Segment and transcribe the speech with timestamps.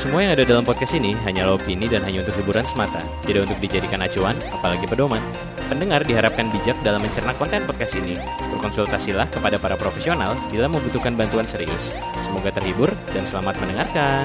[0.00, 3.60] Semua yang ada dalam podcast ini hanyalah opini dan hanya untuk hiburan semata, tidak untuk
[3.60, 5.20] dijadikan acuan, apalagi pedoman.
[5.68, 8.16] Pendengar diharapkan bijak dalam mencerna konten podcast ini.
[8.48, 11.92] Berkonsultasilah kepada para profesional bila membutuhkan bantuan serius.
[12.24, 14.24] Semoga terhibur dan selamat mendengarkan.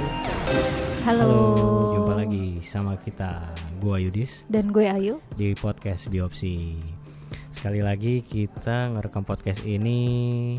[1.03, 1.43] Halo.
[1.99, 3.51] jumpa lagi sama kita,
[3.83, 5.19] gua Yudis Dan gue Ayu.
[5.35, 6.79] di podcast Biopsi.
[7.51, 10.55] Sekali lagi kita ngerekam podcast ini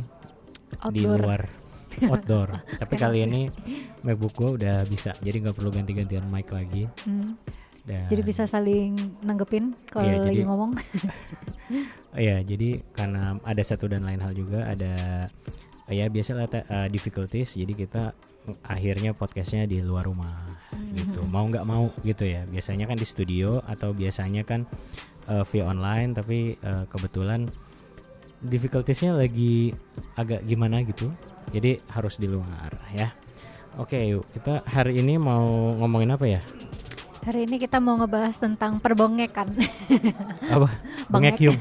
[0.92, 1.20] di Outdoor.
[1.24, 1.65] luar
[2.12, 2.60] outdoor.
[2.78, 3.48] Tapi kali ini
[4.02, 6.86] MacBook gua udah bisa, jadi nggak perlu ganti-gantian mic lagi.
[7.04, 7.34] Hmm,
[7.86, 10.72] Dan, Jadi bisa saling nanggepin kalau Iya, lagi jadi- ngomong.
[12.16, 15.26] Iya, jadi karena ada satu dan lain hal juga ada
[15.86, 17.54] ya biasalah uh, difficulties.
[17.54, 18.14] Jadi kita
[18.64, 20.46] akhirnya podcastnya di luar rumah
[20.94, 21.26] gitu.
[21.28, 22.46] Mau nggak mau gitu ya.
[22.48, 24.64] Biasanya kan di studio atau biasanya kan
[25.28, 26.14] uh, via online.
[26.14, 27.44] Tapi uh, kebetulan
[28.42, 29.72] difficultiesnya lagi
[30.16, 31.12] agak gimana gitu.
[31.54, 33.08] Jadi harus di luar ya.
[33.76, 36.40] Oke, yuk kita hari ini mau ngomongin apa ya?
[37.26, 39.50] Hari ini kita mau ngebahas tentang perbongekan.
[40.54, 40.70] Apa?
[41.10, 41.42] Bengek.
[41.42, 41.56] Bengekium.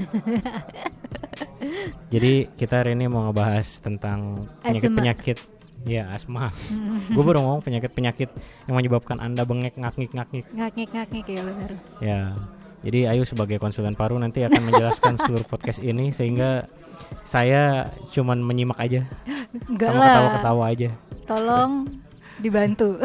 [2.14, 5.38] Jadi kita hari ini mau ngebahas tentang penyakit-penyakit
[5.86, 6.50] ya asma.
[7.16, 8.30] Gue baru ngomong penyakit-penyakit
[8.70, 10.46] yang menyebabkan anda bengek ngaknik ngaknik.
[10.54, 11.72] Ngaknik-ngaknik ya benar.
[12.02, 12.22] Ya.
[12.86, 16.70] Jadi Ayu sebagai konsulen paru nanti akan menjelaskan seluruh podcast ini sehingga
[17.26, 19.10] saya cuman menyimak aja
[19.66, 20.90] Enggak sama ketawa-ketawa aja.
[21.26, 21.72] Tolong
[22.38, 23.02] dibantu.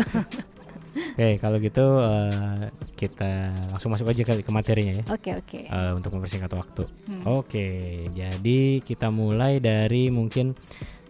[0.90, 2.66] Oke, kalau gitu eh,
[2.98, 5.04] kita langsung masuk aja kali ke materinya ya.
[5.06, 5.60] Oke, oke.
[5.70, 6.82] eh, untuk mempersingkat waktu.
[7.06, 7.22] Hmm.
[7.40, 7.68] Oke,
[8.10, 10.50] jadi kita mulai dari mungkin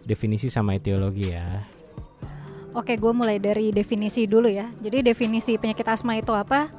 [0.05, 1.65] definisi sama etiologi ya.
[2.77, 4.69] Oke, gue mulai dari definisi dulu ya.
[4.79, 6.71] Jadi definisi penyakit asma itu apa?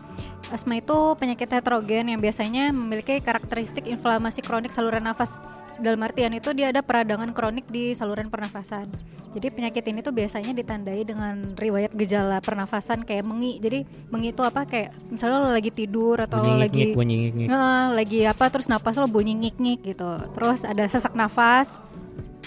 [0.52, 5.40] Asma itu penyakit heterogen yang biasanya memiliki karakteristik inflamasi kronik saluran nafas.
[5.80, 8.92] Dalam artian itu dia ada peradangan kronik di saluran pernafasan.
[9.32, 13.56] Jadi penyakit ini tuh biasanya ditandai dengan riwayat gejala pernafasan kayak mengi.
[13.64, 14.68] Jadi mengi itu apa?
[14.68, 17.48] Kayak misalnya lo lagi tidur atau Bunyi lagi bunyi ngik-ngik.
[17.48, 20.20] Nge- lagi apa terus napas lo bunyi ngik-ngik gitu.
[20.36, 21.80] Terus ada sesak nafas,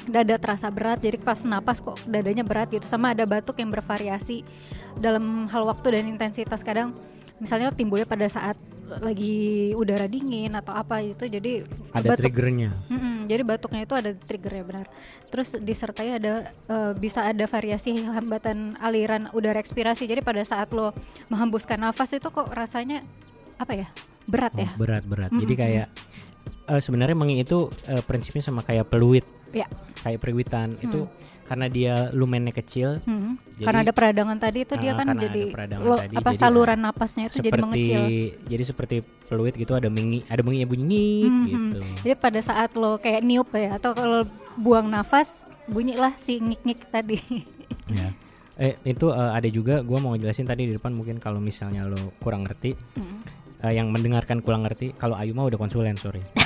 [0.05, 4.45] dada terasa berat jadi pas napas kok dadanya berat gitu sama ada batuk yang bervariasi
[5.01, 6.93] dalam hal waktu dan intensitas kadang
[7.35, 8.55] misalnya timbulnya pada saat
[9.01, 12.69] lagi udara dingin atau apa gitu jadi Ada batuk triggernya.
[12.87, 14.85] Mm-mm, jadi batuknya itu ada triggernya benar.
[15.33, 20.05] Terus disertai ada eh, bisa ada variasi hambatan aliran udara ekspirasi.
[20.05, 20.93] Jadi pada saat lo
[21.27, 23.01] menghembuskan nafas itu kok rasanya
[23.57, 23.87] apa ya
[24.29, 24.69] berat ya?
[24.71, 25.31] Oh, berat berat.
[25.33, 25.87] Jadi kayak
[26.69, 29.65] eh, sebenarnya mengi itu eh, prinsipnya sama kayak peluit, Ya.
[30.03, 31.09] kayak perewitan itu
[31.45, 32.97] karena dia lumennya kecil.
[33.01, 33.37] Hmm.
[33.55, 35.41] Jadi- karena ada peradangan tadi itu dia Ah, kan jadi
[35.77, 38.01] lo, tadi, apa jadi saluran napasnya itu jadi seperti mengecil.
[38.43, 38.95] jadi seperti
[39.25, 41.45] peluit gitu ada mengi, ada mengi yang bunyi ngik Mhm.
[41.45, 41.79] gitu.
[42.01, 44.25] Jadi pada saat lo kayak niup ya atau kalau
[44.55, 47.17] buang nafas bunyilah si ngik-ngik tadi.
[47.87, 48.09] Ya.
[48.55, 51.97] Eh itu eh, ada juga gua mau ngejelasin tadi di depan mungkin kalau misalnya lo
[52.17, 53.21] kurang ngerti Hmm.
[53.59, 56.21] eh, yang mendengarkan kurang ngerti kalau Ayu mah udah konsulen sorry.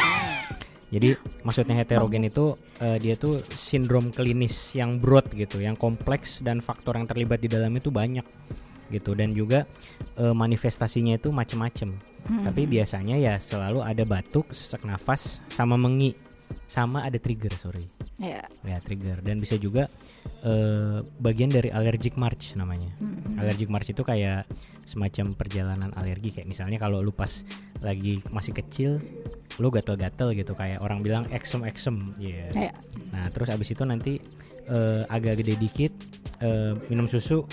[0.90, 1.14] Jadi
[1.46, 6.98] maksudnya heterogen itu eh, dia tuh sindrom klinis yang broad gitu, yang kompleks dan faktor
[6.98, 8.26] yang terlibat di dalam itu banyak
[8.90, 9.70] gitu dan juga
[10.18, 11.94] eh, manifestasinya itu macem-macem.
[12.26, 12.44] Hmm.
[12.46, 16.18] Tapi biasanya ya selalu ada batuk, sesak nafas, sama mengi,
[16.70, 17.86] sama ada trigger sorry
[18.22, 18.46] ya.
[18.66, 19.90] ya trigger dan bisa juga
[20.46, 23.42] eh, bagian dari allergic march namanya Hmm.
[23.42, 24.46] allergic march itu kayak
[24.90, 26.34] semacam perjalanan alergi.
[26.34, 27.46] Kayak misalnya kalau lu pas
[27.80, 28.98] lagi masih kecil
[29.62, 30.58] lu gatel-gatel gitu.
[30.58, 32.74] Kayak orang bilang eksem eksem ya Ya.
[33.14, 34.18] nah terus abis itu nanti
[34.66, 35.94] eh, agak gede dikit
[36.42, 37.46] eh, minum susu.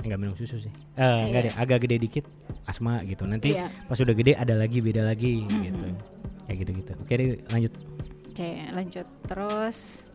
[0.00, 0.72] Enggak minum susu sih.
[0.96, 2.24] Eh enggak deh agak gede dikit
[2.64, 3.28] asma gitu.
[3.28, 3.68] Nanti Iya.
[3.84, 5.84] pas udah gede ada lagi beda lagi gitu.
[6.48, 7.72] Kayak gitu gitu oke deh lanjut.
[8.32, 9.06] Oke, lanjut.
[9.26, 10.06] Terus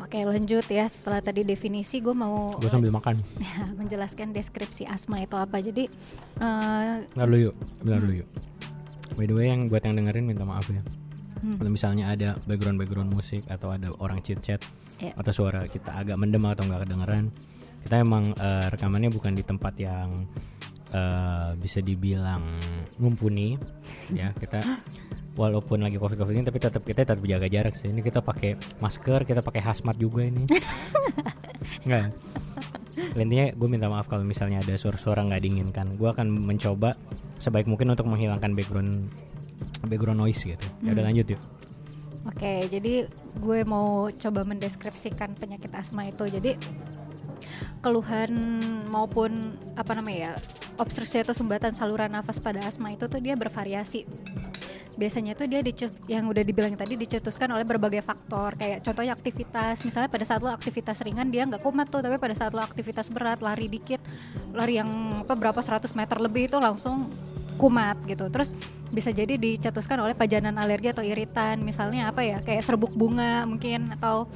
[0.00, 0.88] Oke, lanjut ya.
[0.88, 3.20] Setelah tadi definisi gue mau gue sambil makan
[3.80, 5.60] menjelaskan deskripsi asma itu apa.
[5.60, 5.86] Jadi
[6.40, 8.28] eh, Bentar dulu yuk, bentar dulu yuk.
[9.14, 10.80] By the way yang buat yang dengerin minta maaf ya.
[11.40, 11.56] Hmm.
[11.56, 14.60] Kalau misalnya ada background-background musik atau ada orang chit chat
[15.00, 15.16] Iya.
[15.16, 17.32] atau suara kita agak mendem atau nggak kedengeran,
[17.88, 20.28] kita emang eh, rekamannya bukan di tempat yang
[20.92, 22.44] eh, bisa dibilang
[23.00, 23.56] mumpuni
[24.12, 24.60] ya kita
[25.38, 27.90] walaupun lagi covid covid ini tapi tetap kita tetap jaga jarak sih.
[27.90, 30.46] Ini kita pakai masker kita pakai hazmat juga ini.
[31.86, 32.06] Nggak?
[33.16, 36.94] Intinya gue minta maaf kalau misalnya ada suara-suara nggak diinginkan gue akan mencoba
[37.40, 39.08] sebaik mungkin untuk menghilangkan background
[39.88, 40.66] background noise gitu.
[40.84, 41.42] Ya udah lanjut yuk.
[42.28, 43.08] Oke, jadi
[43.40, 46.28] gue mau coba mendeskripsikan penyakit asma itu.
[46.28, 46.60] Jadi
[47.80, 48.60] keluhan
[48.92, 50.32] maupun apa namanya ya
[50.76, 54.04] obstruksi atau sumbatan saluran nafas pada asma itu tuh dia bervariasi.
[54.98, 58.58] Biasanya tuh dia dicet, yang udah dibilang tadi dicetuskan oleh berbagai faktor.
[58.58, 59.82] Kayak contohnya aktivitas.
[59.86, 62.02] Misalnya pada saat lo aktivitas ringan dia nggak kumat tuh.
[62.02, 64.02] Tapi pada saat lo aktivitas berat lari dikit
[64.54, 67.06] lari yang apa berapa 100 meter lebih itu langsung
[67.60, 68.26] kumat gitu.
[68.32, 68.56] Terus
[68.90, 71.62] bisa jadi dicetuskan oleh pajanan alergi atau iritan.
[71.62, 74.26] Misalnya apa ya kayak serbuk bunga mungkin atau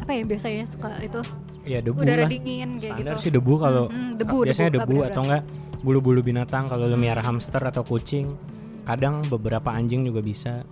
[0.00, 1.20] apa ya biasanya suka itu?
[1.62, 2.30] Ya debu udara lah.
[2.30, 3.22] dingin kayak standar gitu.
[3.22, 5.42] sih debu kalau Mm-mm, debu, biasanya debu, debu, atau enggak
[5.82, 8.34] bulu-bulu binatang kalau lu miara hamster atau kucing
[8.82, 10.62] kadang beberapa anjing juga bisa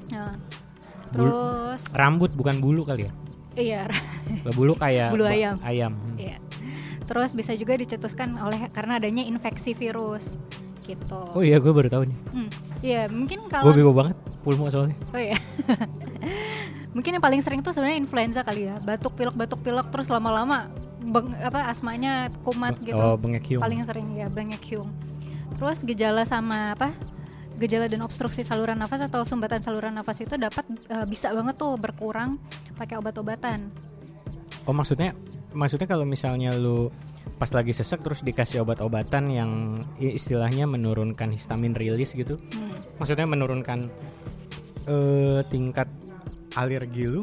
[1.10, 3.12] Bul- terus rambut bukan bulu kali ya
[3.52, 3.82] iya
[4.48, 5.58] bulu kayak Bulu ayam.
[5.60, 6.38] ayam Iya.
[7.02, 10.38] Terus bisa juga dicetuskan oleh karena adanya infeksi virus
[10.80, 11.18] gitu.
[11.28, 14.94] oh iya gue baru tahu nih Hmm, Iya, mungkin gue kalau bego banget pulmo soalnya
[15.08, 15.34] Oh iya.
[16.94, 18.78] mungkin yang paling sering tuh sebenarnya influenza kali ya.
[18.78, 20.66] Batuk pilek batuk pilek terus lama-lama
[21.00, 22.94] beng- apa asmanya kumat gitu.
[22.94, 23.14] oh
[23.60, 24.90] Paling sering ya bengek hiung.
[25.56, 26.90] Terus gejala sama apa?
[27.60, 31.76] Gejala dan obstruksi saluran nafas atau sumbatan saluran nafas itu dapat eh, bisa banget tuh
[31.76, 32.40] berkurang
[32.74, 33.68] pakai obat-obatan.
[34.64, 35.12] oh maksudnya
[35.52, 36.88] maksudnya kalau misalnya lu
[37.36, 39.50] pas lagi sesek terus dikasih obat-obatan yang
[39.96, 42.72] istilahnya menurunkan histamin rilis gitu Hmm.
[42.96, 43.88] maksudnya menurunkan
[44.84, 45.88] eh, tingkat
[46.54, 47.22] alergi lu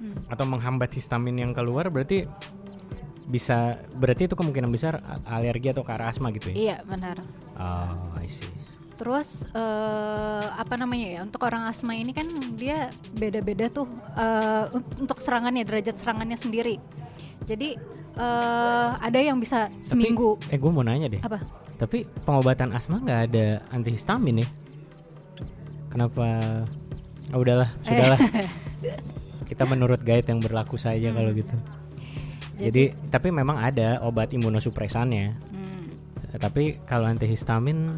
[0.00, 0.16] Hmm.
[0.32, 2.24] atau menghambat histamin yang keluar berarti
[3.26, 7.16] bisa berarti itu kemungkinan besar alergi atau ke arah asma gitu ya Iya, benar.
[7.54, 8.48] oh I see
[9.00, 13.88] Terus eh, apa namanya ya untuk orang asma ini kan dia beda-beda tuh
[14.70, 16.76] un- untuk serangannya derajat serangannya sendiri.
[17.48, 17.80] Jadi
[18.14, 20.36] eh, ada yang bisa seminggu.
[20.36, 21.24] Tapi, eh gue mau nanya deh.
[21.24, 21.40] Apa?
[21.80, 24.48] Tapi pengobatan asma nggak ada antihistamin ya?
[25.88, 26.26] Kenapa?
[27.32, 28.20] Oh, udahlah, sudahlah.
[29.50, 31.16] Kita menurut guide yang berlaku saja Hmm.
[31.16, 31.56] kalau gitu.
[32.60, 35.26] Jadi, tapi memang ada obat imunosupresannya.
[35.50, 35.88] Hmm.
[36.36, 37.88] Tapi kalau antihistamin,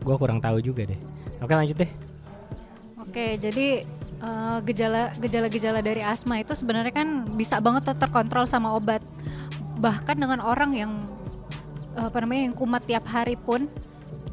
[0.00, 1.00] gue kurang tahu juga deh.
[1.40, 1.90] Oke lanjut deh.
[3.00, 3.82] Oke, jadi
[4.22, 9.02] eh, gejala gejala-gejala dari asma itu sebenarnya kan bisa banget terkontrol sama obat.
[9.80, 10.92] Bahkan dengan orang yang
[11.96, 13.66] eh, apa namanya yang kumat tiap hari pun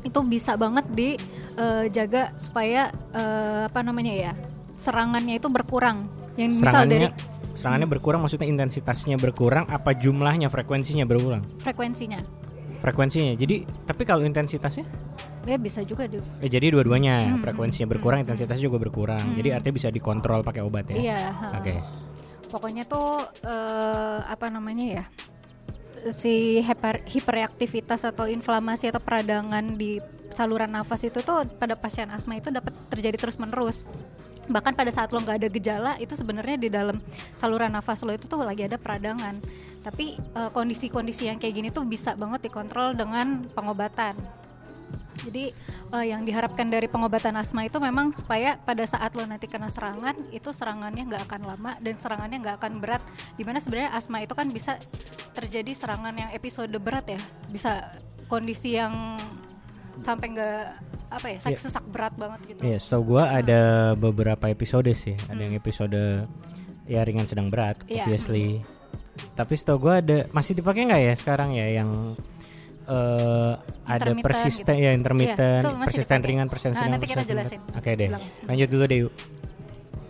[0.06, 4.34] itu bisa banget dijaga supaya eh, apa namanya ya
[4.78, 6.06] serangannya itu berkurang.
[6.38, 11.42] Yang misal dari Serangannya, serangannya berkurang, maksudnya intensitasnya berkurang, apa jumlahnya, frekuensinya berkurang?
[11.58, 12.22] frekuensinya,
[12.88, 13.36] Frekuensinya.
[13.36, 14.88] Jadi, tapi kalau intensitasnya?
[15.48, 19.32] ya bisa juga di, Eh, jadi dua-duanya Hmm, frekuensinya berkurang, intensitasnya juga berkurang.
[19.32, 20.96] Jadi artinya bisa dikontrol pakai obat ya.
[21.00, 21.22] iya.
[21.56, 21.72] Oke.
[22.52, 25.04] Pokoknya tuh eh, apa namanya ya
[26.12, 30.00] si hiper, hiperaktivitas atau inflamasi atau peradangan di
[30.32, 33.84] saluran nafas itu tuh pada pasien asma itu dapat terjadi terus menerus
[34.48, 36.96] bahkan pada saat lo nggak ada gejala itu sebenarnya di dalam
[37.36, 39.36] saluran nafas lo itu tuh lagi ada peradangan
[39.88, 44.20] tapi eh, kondisi-kondisi yang kayak gini tuh bisa banget dikontrol dengan pengobatan
[45.26, 45.52] jadi
[45.94, 50.14] eh, yang diharapkan dari pengobatan asma itu memang supaya pada saat lo nanti kena serangan
[50.30, 53.04] itu serangannya nggak akan lama dan serangannya nggak akan berat.
[53.36, 54.78] Di mana sebenarnya asma itu kan bisa
[55.34, 57.94] terjadi serangan yang episode berat ya, bisa
[58.30, 59.18] kondisi yang
[59.98, 60.62] sampai nggak
[61.08, 61.58] apa ya Iya.
[61.58, 62.60] sesak berat banget gitu.
[62.62, 65.16] Iya, setahu gua ada beberapa episode sih.
[65.32, 66.28] Ada yang episode
[66.88, 68.06] ya ringan sedang berat, Iya.
[68.06, 68.62] obviously.
[69.36, 72.16] Tapi setahu gua ada masih dipakai nggak ya sekarang ya yang
[72.88, 73.54] eh
[73.88, 74.86] ada Intermittent persisten gitu.
[74.88, 76.30] ya intermittent, masih persisten dipakai.
[76.32, 77.60] ringan, persisten Nah, nanti kita jelasin.
[77.76, 78.08] Oke deh.
[78.12, 78.24] Bilang.
[78.48, 79.00] Lanjut dulu deh.
[79.08, 79.14] yuk.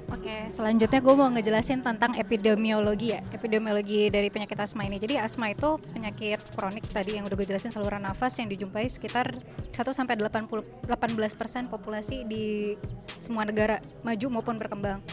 [0.07, 5.03] Oke, selanjutnya gue mau ngejelasin tentang epidemiologi ya, epidemiologi dari penyakit asma ini.
[5.03, 9.35] Jadi asma itu penyakit kronik tadi yang udah gue jelasin saluran nafas yang dijumpai sekitar
[9.35, 12.75] 1 sampai 80 18% populasi di
[13.19, 15.03] semua negara maju maupun berkembang.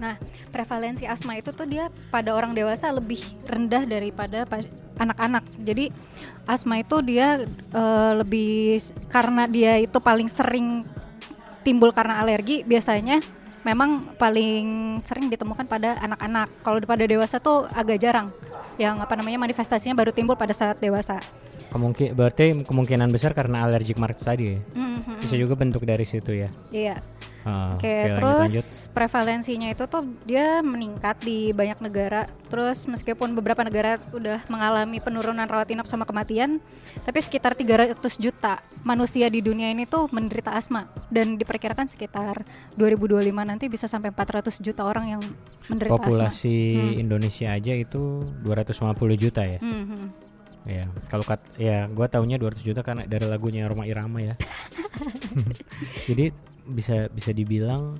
[0.00, 0.16] Nah,
[0.48, 4.48] prevalensi asma itu tuh dia pada orang dewasa lebih rendah daripada
[4.96, 5.44] anak-anak.
[5.60, 5.92] Jadi
[6.48, 7.44] asma itu dia
[7.76, 8.80] eh, lebih
[9.12, 10.88] karena dia itu paling sering
[11.60, 13.20] timbul karena alergi biasanya
[13.60, 16.48] memang paling sering ditemukan pada anak-anak.
[16.64, 18.32] Kalau pada dewasa tuh agak jarang.
[18.80, 21.20] Yang apa namanya manifestasinya baru timbul pada saat dewasa.
[21.70, 24.58] Kemungkin berarti kemungkinan besar karena allergic market tadi ya.
[24.74, 25.22] Mhm.
[25.22, 26.50] Bisa juga bentuk dari situ ya.
[26.70, 26.98] Iya.
[27.40, 28.66] Ah, Oke, lanjut, terus lanjut.
[28.92, 32.28] prevalensinya itu tuh dia meningkat di banyak negara.
[32.52, 36.60] Terus meskipun beberapa negara udah mengalami penurunan rawat inap sama kematian,
[37.00, 42.44] tapi sekitar 300 juta manusia di dunia ini tuh menderita asma dan diperkirakan sekitar
[42.76, 45.22] 2025 nanti bisa sampai 400 juta orang yang
[45.64, 47.00] menderita populasi Hmm.
[47.00, 49.56] Indonesia aja itu 250 juta ya.
[49.64, 50.28] asma.
[51.10, 54.34] Kalau kat ya gua taunya 200 juta karena dari lagunya Roma Irama ya.
[56.08, 56.30] Jadi
[56.70, 57.98] bisa bisa dibilang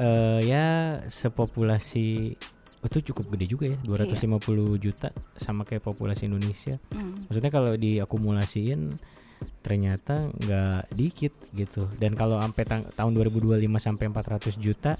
[0.00, 0.64] eh ya
[1.04, 2.32] sepopulasi
[2.80, 4.40] oh, itu cukup gede juga ya 250
[4.80, 6.78] juta sama kayak populasi Indonesia.
[6.94, 7.26] Hmm.
[7.28, 8.94] Maksudnya kalau diakumulasiin
[9.60, 14.96] ternyata nggak dikit gitu dan kalau sampai tang- tahun 2025 sampai 400 juta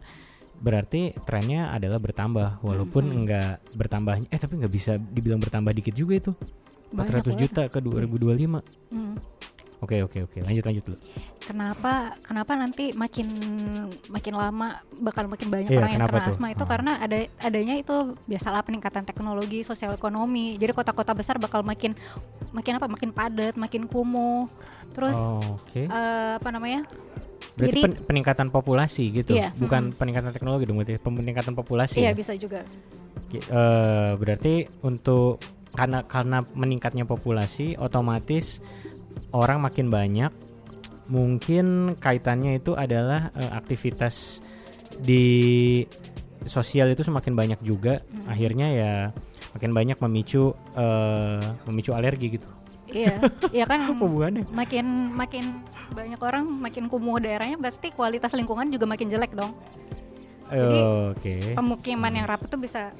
[0.60, 3.16] berarti trennya adalah bertambah walaupun Mhm.
[3.24, 7.38] nggak bertambah eh tapi nggak bisa dibilang bertambah dikit juga itu 400 Banyak lah.
[7.38, 9.14] juta ke 2025 Hmm.
[9.78, 10.98] oke oke oke lanjut lanjut dulu
[11.40, 13.26] Kenapa kenapa nanti makin
[14.08, 16.30] makin lama bakal makin banyak Iya, orang yang kena tuh?
[16.30, 16.68] asma itu Ah.
[16.68, 20.54] karena ada adanya itu biasalah peningkatan teknologi, sosial ekonomi.
[20.54, 21.98] Jadi kota-kota besar bakal makin
[22.50, 22.86] makin apa?
[22.86, 24.46] Makin padat, makin kumuh.
[24.90, 25.90] Terus Oh, eh,
[26.36, 26.86] apa namanya?
[27.50, 29.98] berarti jadi- pen- peningkatan populasi gitu Iya, bukan mhm.
[29.98, 32.14] peningkatan teknologi dong berarti peningkatan populasi Iya ya?
[32.14, 32.62] bisa juga.
[33.32, 33.40] Eh,
[34.14, 35.42] berarti untuk
[35.74, 38.58] karena karena meningkatnya populasi otomatis
[39.30, 40.32] orang makin banyak.
[41.10, 44.38] Mungkin kaitannya itu adalah eh, aktivitas
[45.02, 45.82] di
[46.46, 48.00] sosial itu semakin banyak juga.
[48.00, 48.30] Hmm.
[48.30, 48.92] akhirnya ya
[49.54, 52.48] makin banyak memicu eh, memicu alergi gitu.
[52.90, 53.86] Iya, iya kan.
[53.90, 54.46] Hubungannya?
[54.50, 55.44] Makin makin
[55.90, 59.50] banyak orang makin kumuh daerahnya pasti kualitas lingkungan juga makin jelek dong.
[60.50, 60.78] Jadi,
[61.14, 61.34] oke.
[61.54, 62.90] Pemukiman yang rapat tuh bisa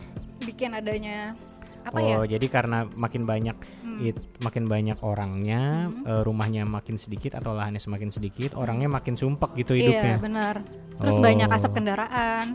[0.43, 1.35] bikin adanya
[1.83, 2.15] apa ya?
[2.15, 4.01] oh jadi karena makin banyak Hmm.
[4.03, 6.05] it- makin banyak orangnya Mhm.
[6.05, 10.55] eh, rumahnya makin sedikit atau lahannya semakin sedikit orangnya makin sumpek gitu Iya hidupnya benar.
[10.97, 11.23] Terus Oh.
[11.23, 12.47] banyak asap kendaraan.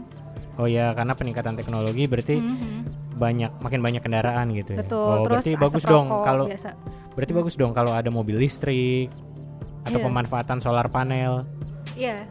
[0.56, 2.80] oh ya karena peningkatan teknologi berarti Mhm.
[3.16, 5.04] banyak makin banyak kendaraan gitu ya Betul.
[5.04, 6.70] oh Terus berarti bagus dong kalau biasa.
[7.12, 9.12] berarti bagus dong kalau ada mobil listrik
[9.84, 10.06] atau Iya.
[10.06, 11.44] pemanfaatan solar panel
[11.94, 12.24] Iya.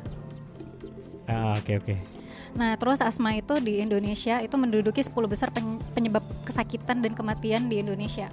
[1.25, 2.14] Ah, oke oke
[2.55, 7.67] Nah, terus asma itu di Indonesia itu menduduki 10 besar pen- penyebab kesakitan dan kematian
[7.67, 8.31] di Indonesia.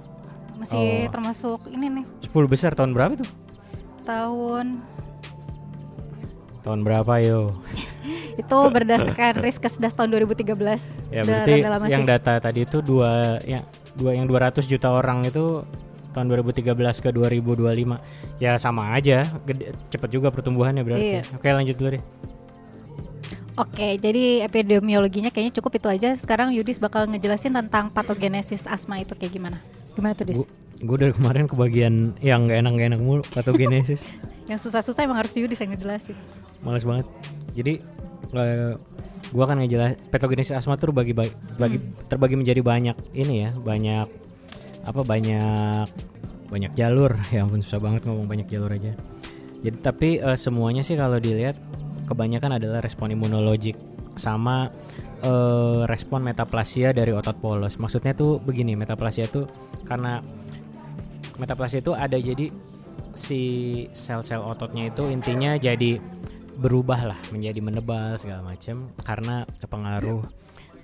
[0.54, 1.10] Masih Oh.
[1.10, 3.26] termasuk ini nih 10 besar tahun berapa tuh
[4.02, 4.78] tahun
[6.62, 7.58] tahun berapa yo
[8.40, 10.54] itu berdasarkan Riskesdas tahun 2013.
[11.10, 11.52] ya berarti
[11.88, 13.58] yang data tadi itu dua ya
[13.92, 15.66] dua yang 200 juta orang itu
[16.12, 17.98] tahun 2013 ke 2025
[18.38, 21.22] ya sama aja gede, cepet juga pertumbuhannya berarti Iya.
[21.32, 22.02] oke lanjut dulu deh
[23.60, 26.10] Oke, jadi epidemiologinya kayaknya cukup itu aja.
[26.16, 29.58] Sekarang Yudis bakal ngejelasin tentang patogenesis asma itu kayak gimana.
[29.92, 30.40] Gimana tuh, Dis?
[30.82, 34.02] gue dari kemarin kebagian yang nggak enak nggak enak mulu patogenesis
[34.50, 36.18] Yang susah-susah emang harus Yudis yang ngejelasin.
[36.62, 37.06] males banget
[37.54, 37.78] jadi
[38.34, 38.74] eh,
[39.30, 44.06] gue akan ngejelas patogenesis asma tuh bagi bagi terbagi menjadi banyak ini ya banyak
[44.82, 45.86] apa banyak
[46.50, 48.94] banyak jalur ya ampun susah banget ngomong banyak jalur aja
[49.62, 51.54] jadi tapi eh, semuanya sih kalau dilihat
[52.06, 53.76] kebanyakan adalah respon imunologik
[54.18, 54.68] sama
[55.24, 59.48] eh, respon metaplasia dari otot polos maksudnya tuh begini metaplasia tuh
[59.88, 60.20] karena
[61.40, 62.52] metaplasia itu ada jadi
[63.12, 63.40] si
[63.92, 66.00] sel-sel ototnya itu intinya jadi
[66.56, 70.20] berubah lah menjadi menebal segala macam karena pengaruh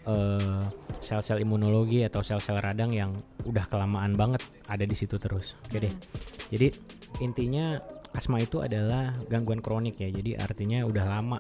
[0.09, 0.63] eh,
[0.99, 3.13] sel-sel imunologi atau sel-sel radang yang
[3.45, 5.55] udah kelamaan banget ada di situ terus.
[5.69, 5.95] Oke deh.
[6.51, 6.69] Jadi
[7.23, 7.79] intinya
[8.15, 10.09] asma itu adalah gangguan kronik ya.
[10.09, 11.39] Jadi artinya udah lama,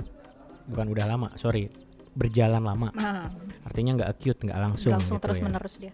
[0.69, 1.69] bukan udah lama, sorry,
[2.19, 2.89] berjalan lama.
[2.93, 3.31] Nah,
[3.65, 4.93] Artinya nggak acute, nggak langsung.
[4.97, 5.45] langsung gitu terus ya.
[5.45, 5.93] menerus dia.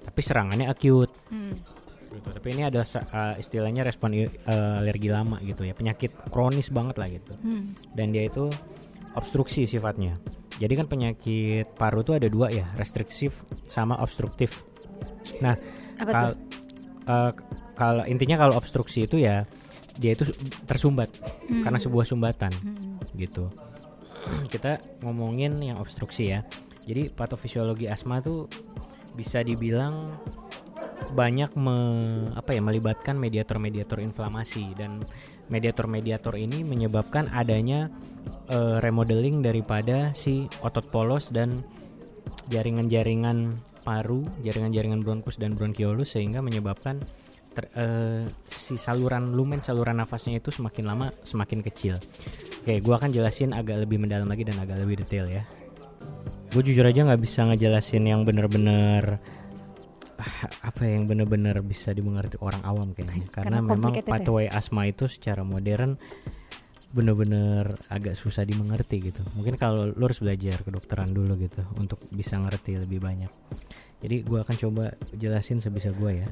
[0.00, 1.12] Tapi serangannya acute.
[1.30, 1.54] Hmm.
[2.10, 2.26] gitu.
[2.26, 7.06] Tapi ini ada uh, istilahnya respon uh, alergi lama gitu ya, penyakit kronis banget lah
[7.06, 7.38] gitu.
[7.38, 7.70] Hmm.
[7.94, 8.50] Dan dia itu
[9.14, 10.18] obstruksi sifatnya.
[10.58, 14.66] Jadi kan penyakit paru tuh ada dua ya, restriktif sama obstruktif.
[15.38, 15.54] Nah,
[16.02, 16.38] Apa kal- tuh?
[17.06, 17.32] uh,
[17.78, 19.46] kalau intinya kalau obstruksi itu ya
[19.96, 21.10] dia itu su- tersumbat
[21.48, 21.64] Hmm.
[21.64, 22.98] karena sebuah sumbatan Hmm.
[23.14, 23.50] gitu.
[24.52, 26.44] Kita ngomongin yang obstruksi ya.
[26.84, 28.46] Jadi patofisiologi asma tuh
[29.14, 30.14] bisa dibilang
[31.10, 34.94] banyak me- apa ya melibatkan mediator-mediator inflamasi dan
[35.50, 37.90] mediator-mediator ini menyebabkan adanya
[38.46, 41.62] eh, remodeling daripada si otot polos dan
[42.48, 47.00] jaringan-jaringan paru, jaringan-jaringan bronkus dan bronkiolus sehingga menyebabkan
[47.50, 51.98] ter- eh, si saluran lumen saluran nafasnya itu semakin lama semakin kecil.
[52.62, 55.42] Oke, gua akan jelasin agak lebih mendalam lagi dan agak lebih detail ya.
[56.50, 59.22] Gue jujur aja nggak bisa ngejelasin yang bener-bener
[60.18, 64.02] ah, apa ya, yang bener-bener bisa dimengerti orang awam kayaknya karena, Karena memang ya?
[64.02, 65.94] pathway asma itu secara modern
[66.90, 72.34] bener-bener agak susah dimengerti gitu mungkin kalau lu harus belajar kedokteran dulu gitu untuk bisa
[72.34, 73.30] ngerti lebih banyak
[74.00, 74.84] jadi gua akan coba
[75.16, 76.28] jelasin sebisa gua ya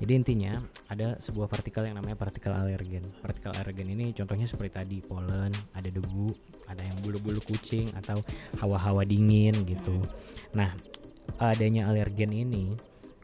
[0.00, 0.52] jadi intinya
[0.90, 5.88] ada sebuah partikel yang namanya partikel alergen partikel alergen ini contohnya seperti tadi polen ada
[5.90, 6.32] debu
[6.66, 8.18] ada yang bulu-bulu kucing atau
[8.58, 10.00] hawa-hawa dingin gitu
[10.56, 10.74] nah
[11.38, 12.74] adanya alergen ini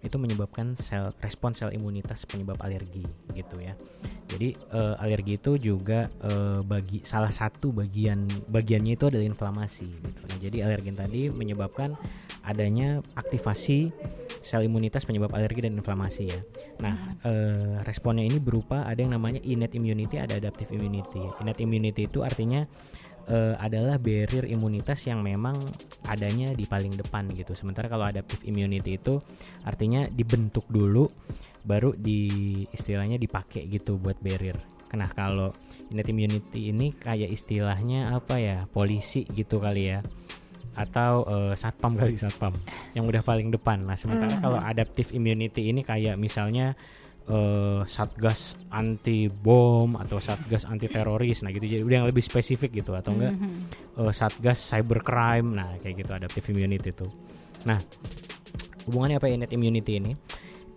[0.02, 3.02] itu menyebabkan sel respon sel imunitas penyebab alergi
[3.34, 3.74] gitu ya.
[4.28, 10.20] Jadi eh, alergi itu juga eh, bagi salah satu bagian bagiannya itu adalah inflamasi gitu.
[10.22, 11.98] Nah, jadi alergen tadi menyebabkan
[12.48, 13.92] adanya aktivasi
[14.40, 16.40] sel imunitas penyebab alergi dan inflamasi ya.
[16.80, 21.20] Nah, eh, responnya ini berupa ada yang namanya innate immunity, ada adaptive immunity.
[21.44, 22.64] Innate immunity itu artinya
[23.28, 25.58] eh, adalah barrier imunitas yang memang
[26.08, 27.52] adanya di paling depan gitu.
[27.52, 29.20] Sementara kalau adaptive immunity itu
[29.68, 31.12] artinya dibentuk dulu
[31.68, 34.56] baru di istilahnya dipakai gitu buat barrier.
[34.96, 35.52] Nah, kalau
[35.92, 38.64] innate immunity ini kayak istilahnya apa ya?
[38.72, 40.00] polisi gitu kali ya.
[40.78, 42.54] Atau eh, satpam kali satpam
[42.94, 43.82] yang udah paling depan.
[43.82, 44.40] Nah, sementara Mhm.
[44.40, 46.78] kalau adaptive immunity ini kayak misalnya
[47.28, 52.80] eh, satgas anti bom atau satgas anti teroris nah gitu jadi udah yang lebih spesifik
[52.80, 53.52] gitu atau enggak Mhm.
[54.00, 57.04] eh, satgas cybercrime nah kayak gitu adaptive immunity itu
[57.68, 57.76] nah
[58.88, 60.16] hubungannya apa innate immunity ini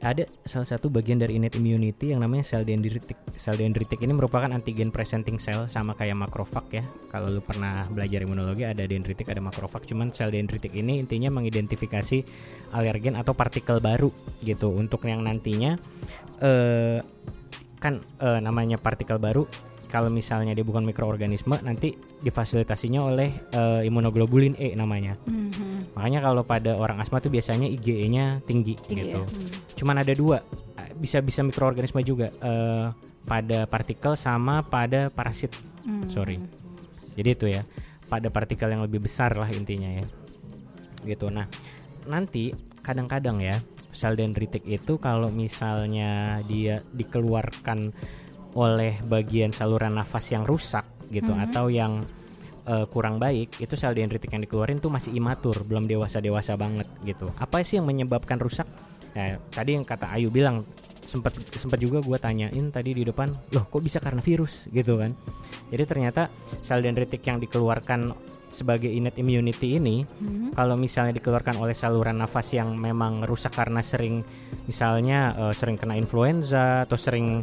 [0.02, 3.16] ada salah satu bagian dari innate immunity yang namanya sel dendritik.
[3.38, 6.84] Sel dendritik ini merupakan antigen presenting cell sama kayak makrofag ya.
[7.14, 9.86] Kalau lu pernah belajar imunologi ada dendritik ada makrofag.
[9.86, 12.26] Cuman sel dendritik ini intinya mengidentifikasi
[12.74, 14.10] alergen atau partikel baru
[14.42, 14.74] gitu.
[14.74, 15.78] Untuk yang nantinya
[16.42, 17.00] eh
[17.82, 19.46] kan eh, namanya partikel baru
[19.92, 21.92] kalau misalnya dia bukan mikroorganisme nanti
[22.24, 25.20] difasilitasinya oleh eh, imunoglobulin E namanya.
[25.28, 26.00] Mhm.
[26.00, 29.20] Makanya kalau pada orang asma tuh biasanya IgE-nya tinggi, Tinggi gitu.
[29.20, 29.28] ya.
[29.28, 29.50] Hmm.
[29.76, 30.40] Cuman ada dua,
[30.80, 32.88] eh, bisa bisa mikroorganisme juga eh,
[33.28, 35.52] pada partikel sama pada parasit.
[35.84, 36.08] Hmm.
[36.08, 36.40] Sorry.
[37.20, 37.62] Jadi itu ya,
[38.08, 40.06] pada partikel yang lebih besar lah intinya ya.
[41.04, 41.28] Gitu.
[41.28, 41.46] Nah,
[42.08, 43.60] nanti kadang-kadang ya
[43.92, 47.92] sel dendritik itu kalau misalnya dia dikeluarkan
[48.54, 51.44] oleh bagian saluran nafas yang rusak gitu Mhm.
[51.50, 52.04] atau yang
[52.62, 56.86] eh, kurang baik itu sel dendritik yang dikeluarin tuh masih imatur belum dewasa dewasa banget
[57.02, 57.34] gitu.
[57.42, 58.70] Apa sih yang menyebabkan rusak?
[59.18, 60.62] Nah tadi yang kata Ayu bilang
[61.02, 64.70] sempat sempat juga gue tanyain tadi di depan loh kok bisa karena virus?
[64.70, 65.18] Gitu kan.
[65.74, 66.30] Jadi ternyata
[66.62, 68.14] sel dendritik yang dikeluarkan
[68.52, 70.54] sebagai innate immunity ini Mhm.
[70.54, 74.22] kalau misalnya dikeluarkan oleh saluran nafas yang memang rusak karena sering
[74.64, 77.42] misalnya eh, sering kena influenza atau sering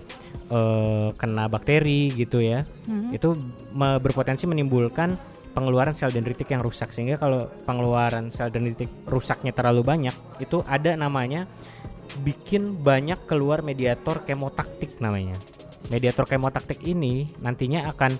[0.48, 3.12] eh, kena bakteri gitu ya Mhm.
[3.12, 3.36] itu
[3.72, 5.16] me- berpotensi menimbulkan
[5.48, 10.94] pengeluaran sel dendritik yang rusak sehingga kalau pengeluaran sel dendritik rusaknya terlalu banyak itu ada
[10.94, 11.44] namanya
[12.18, 15.36] bikin banyak keluar mediator kemotaktik namanya
[15.88, 18.18] mediator kemotaktik ini nantinya akan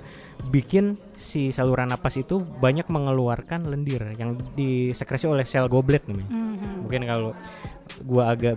[0.49, 6.87] bikin si saluran napas itu banyak mengeluarkan lendir yang disekresi oleh sel goblet namanya Mhm.
[6.87, 7.31] mungkin kalau
[8.07, 8.57] gua agak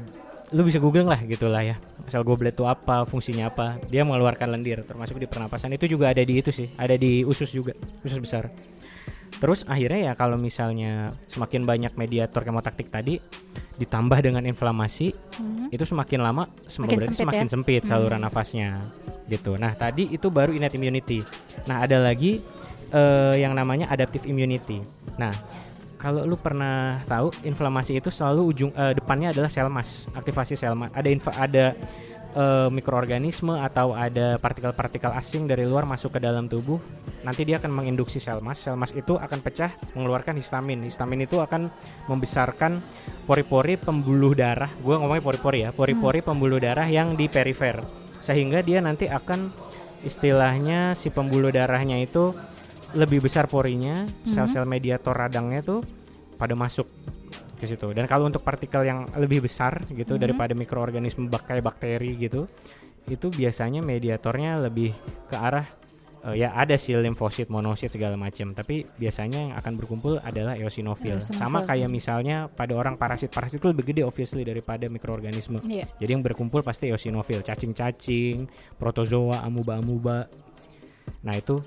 [0.51, 1.79] lu bisa googling lah gitulah ya.
[2.11, 5.71] Sel goblet itu apa fungsinya apa dia mengeluarkan lendir termasuk di pernapasan.
[5.71, 7.71] Itu juga ada di itu sih ada di usus juga
[8.03, 8.51] usus besar
[9.41, 13.17] terus akhirnya ya kalau misalnya semakin banyak mediator kemotaktik tadi
[13.75, 15.73] ditambah dengan inflamasi Mhm.
[15.73, 17.51] itu semakin lama sem- Makin sempit semakin ya?
[17.51, 18.29] sempit saluran Hmm.
[18.29, 18.69] nafasnya
[19.25, 21.25] gitu nah tadi itu baru innate immunity
[21.65, 22.37] nah ada lagi
[22.91, 24.77] eh, yang namanya adaptive immunity
[25.17, 25.33] nah
[25.97, 30.77] kalau lu pernah tahu inflamasi itu selalu ujung eh, depannya adalah sel mas aktivasi sel
[30.77, 31.73] mas ada infa, ada
[32.31, 36.77] eh, mikroorganisme atau ada partikel-partikel asing dari luar masuk ke dalam tubuh
[37.21, 40.81] nanti dia akan menginduksi sel mas sel mas itu akan pecah mengeluarkan histamin.
[40.81, 41.69] Histamin itu akan
[42.09, 42.81] membesarkan
[43.29, 44.69] pori-pori pembuluh darah.
[44.81, 45.69] Gue ngomongnya pori-pori ya.
[45.69, 47.81] Pori-pori pembuluh darah yang di perifer.
[48.21, 49.49] Sehingga dia nanti akan
[50.01, 52.33] istilahnya si pembuluh darahnya itu
[52.97, 55.79] lebih besar porinya sel-sel mediator radangnya tuh
[56.35, 56.89] pada masuk
[57.61, 57.93] ke situ.
[57.93, 60.21] Dan kalau untuk partikel yang lebih besar gitu Mhm.
[60.25, 62.49] daripada mikroorganisme bak kayak bakteri gitu
[63.09, 64.93] itu biasanya mediatornya lebih
[65.29, 65.65] ke arah
[66.27, 71.17] eh, ya ada sih limfosit, monosit segala macam tapi biasanya yang akan berkumpul adalah eosinofil
[71.17, 71.37] Eosinofil.
[71.37, 75.85] sama kayak misalnya pada orang parasit parasit itu lebih gede obviously daripada mikroorganisme Iya.
[75.97, 78.45] jadi yang berkumpul pasti eosinofil, cacing-cacing,
[78.77, 80.29] protozoa, amuba-amuba.
[81.21, 81.61] Nah itu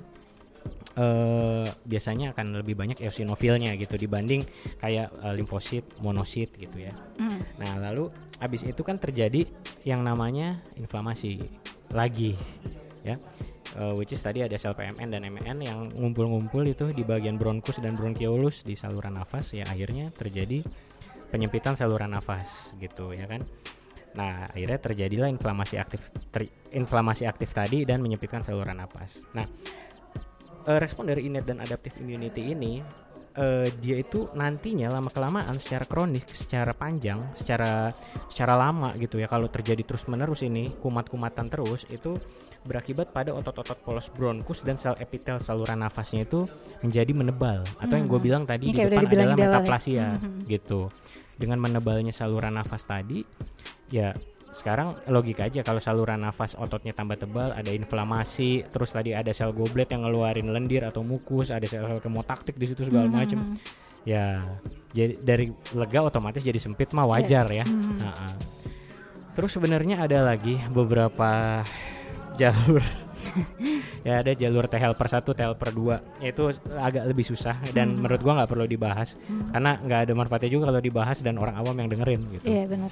[0.95, 4.47] eh, biasanya akan lebih banyak eosinofilnya gitu dibanding
[4.79, 6.95] kayak eh, limfosit, monosit gitu ya.
[7.19, 7.38] Mhm.
[7.59, 9.47] Nah lalu habis itu kan terjadi
[9.83, 11.43] yang namanya inflamasi
[11.90, 12.38] lagi
[13.03, 13.19] ya.
[13.74, 17.81] Eh, which is tadi ada sel PMN dan MN yang ngumpul-ngumpul itu di bagian bronkus
[17.81, 20.62] dan bronkiolus di saluran nafas ya akhirnya terjadi
[21.33, 23.42] penyempitan saluran nafas gitu ya kan.
[24.14, 29.27] Nah, akhirnya terjadilah inflamasi aktif ter- inflamasi aktif tadi dan menyempitkan saluran napas.
[29.35, 29.42] Nah,
[30.70, 32.79] eh, respon dari innate dan adaptive immunity ini
[33.35, 37.90] eh, dia itu nantinya lama kelamaan secara kronik, secara panjang, secara
[38.31, 42.14] secara lama gitu ya kalau terjadi terus menerus ini kumat-kumatan terus itu
[42.64, 46.48] berakibat pada otot-otot polos bronkus dan sel epitel saluran nafasnya itu
[46.81, 48.27] menjadi menebal atau yang gue Mhm.
[48.27, 49.48] bilang tadi Ini di depan adalah di ya.
[49.48, 50.40] metaplasia Mhm.
[50.48, 50.81] gitu.
[51.35, 53.20] Dengan menebalnya saluran nafas tadi
[53.88, 54.14] ya
[54.48, 59.50] sekarang logika aja kalau saluran nafas ototnya tambah tebal ada inflamasi terus tadi ada sel
[59.50, 63.59] goblet yang ngeluarin lendir atau mukus ada sel-sel kemotaktik di situ segala Hmm, macem hmm,
[64.05, 64.38] ya
[64.94, 67.98] jadi dari lega otomatis jadi sempit mah wajar ya hmm.
[67.98, 68.35] Nah, ah.
[69.35, 71.66] terus sebenarnya ada lagi beberapa
[72.35, 72.83] jalur
[74.07, 76.42] ya ada jalur T helper 1, T helper 2 itu
[76.77, 78.01] agak lebih susah dan Hmm.
[78.01, 79.49] menurut gua nggak perlu dibahas Hmm.
[79.51, 82.90] karena nggak ada manfaatnya juga kalau dibahas dan orang awam yang dengerin gitu Iya benar.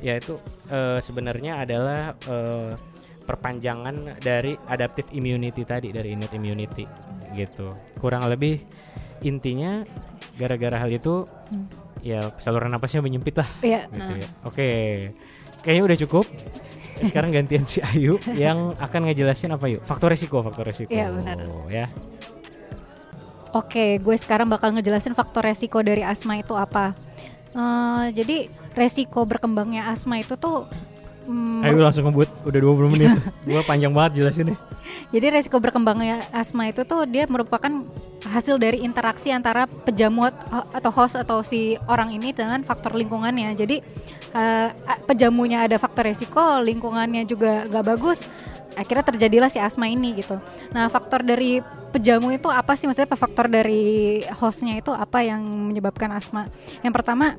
[0.00, 0.34] ya itu
[0.68, 2.72] eh, sebenarnya adalah eh,
[3.20, 6.84] perpanjangan dari adaptive immunity tadi dari innate immunity
[7.32, 8.58] gitu kurang lebih
[9.20, 9.80] intinya
[10.34, 11.66] gara-gara hal itu Hmm.
[12.00, 13.80] ya saluran napasnya menyempit lah Iya.
[13.88, 14.16] gitu nah.
[14.16, 14.68] ya oke
[15.60, 16.24] kayaknya udah cukup
[17.02, 21.36] sekarang gantian si Ayu yang akan ngejelasin apa yuk faktor resiko faktor resiko Iya, benar.
[21.68, 21.86] ya
[23.50, 26.94] Oke, gue sekarang bakal ngejelasin faktor resiko dari asma itu apa.
[27.50, 28.46] Eh, jadi
[28.78, 30.70] resiko berkembangnya asma itu tuh
[31.26, 33.10] mm, Ayo langsung ngebut udah 20 menit
[33.50, 34.58] gua panjang banget jelasin deh
[35.10, 37.82] Jadi resiko berkembangnya asma itu tuh dia merupakan
[38.22, 40.38] hasil dari interaksi antara pejamu at-
[40.70, 43.50] atau host atau si orang ini dengan faktor lingkungannya.
[43.54, 43.82] Jadi
[44.32, 48.26] eh, a- pejamunya ada faktor resiko, lingkungannya juga gak bagus.
[48.72, 50.38] Akhirnya terjadilah si asma ini gitu.
[50.70, 51.58] Nah faktor dari
[51.90, 52.86] pejamu itu apa sih?
[52.86, 53.82] Maksudnya faktor dari
[54.30, 56.46] hostnya itu apa yang menyebabkan asma?
[56.80, 57.34] Yang pertama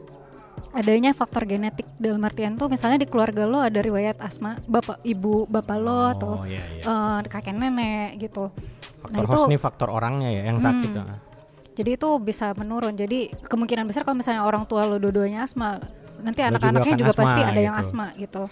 [0.72, 5.44] adanya faktor genetik dalam artian tuh misalnya di keluarga lo ada riwayat asma bapak ibu
[5.46, 8.48] bapak lo atau oh iya iya eh, kakek nenek gitu.
[9.02, 11.08] faktor nah, host itu- nih faktor orangnya ya yang sakit Hmm.
[11.08, 11.20] ah.
[11.72, 12.94] Jadi itu bisa menurun.
[12.94, 15.80] Jadi kemungkinan besar kalau misalnya orang tua lo dua-duanya asma,
[16.22, 17.84] nanti Lo juga anak-anaknya akan juga, asma, pasti ada yang gitu.
[17.84, 18.44] asma gitu.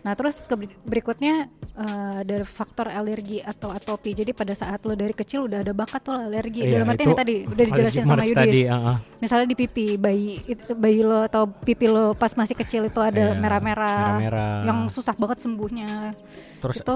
[0.00, 1.32] Nah terus ke- berikutnya
[1.76, 4.10] eh, dari faktor alergi atau atopi.
[4.12, 6.60] Jadi pada saat lo dari kecil udah ada bakat tuh alergi.
[6.62, 8.34] Iya, Dalam artian yang tadi udah dijelasin sama Yudis.
[8.34, 8.96] tadi ah, ah.
[9.16, 13.28] Misalnya di pipi bayi itu bayi lo atau pipi lo pas masih kecil itu ada
[13.28, 14.52] Iya, merah-merah merah-merah.
[14.64, 16.14] yang susah banut sembuhnya.
[16.56, 16.94] terus itu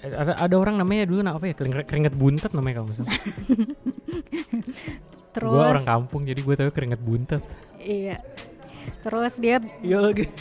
[0.00, 3.12] eh, ada, ada orang namanya dulu apa ya keringet, keringet buntet namanya kalau misalnya
[5.34, 7.42] terus gue orang kampung jadi gue tahu keringet buntet
[7.78, 8.16] iya.
[9.00, 10.26] Terus dia iya lagi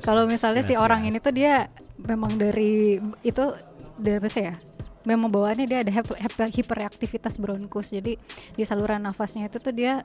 [0.00, 1.08] Kalau misalnya si Gas, orang gas.
[1.08, 1.66] ini tuh dia
[1.98, 3.44] memang dari itu
[3.94, 4.54] dari apa sih ya?
[5.04, 7.90] Memang bawaannya dia ada hip- hip- hiperaktivitas bronkus.
[7.90, 8.14] Jadi
[8.50, 10.00] di saluran nafasnya itu tuh dia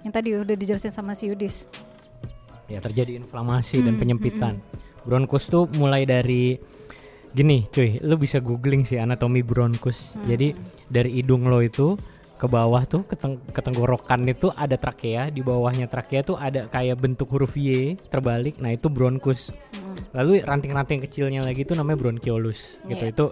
[0.00, 1.66] yang tadi udah dijelasin sama si Yudis.
[2.64, 4.54] ya terjadi inflamasi dan Hmm, penyempitan
[5.02, 6.56] bronkus tuh mulai dari
[7.30, 10.24] gini cuy lu bisa googling sih anatomi bronkus Hmm.
[10.26, 10.48] jadi
[10.88, 12.00] dari hidung lo itu
[12.42, 16.66] ke bawah tuh ke, teng- ke tenggorokan itu ada trakea di bawahnya trakea tuh ada
[16.66, 19.94] kayak bentuk huruf Y terbalik nah itu bronkus Hmm.
[20.14, 23.12] lalu ranting-ranting kecilnya lagi tuh namanya bronchiolus gitu Iya.
[23.12, 23.24] itu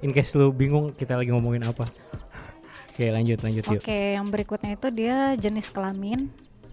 [0.00, 1.84] in case lu bingung kita lagi ngomongin apa
[2.88, 6.32] oke lanjut lanjut yuk Oke, yang berikutnya itu dia jenis kelamin.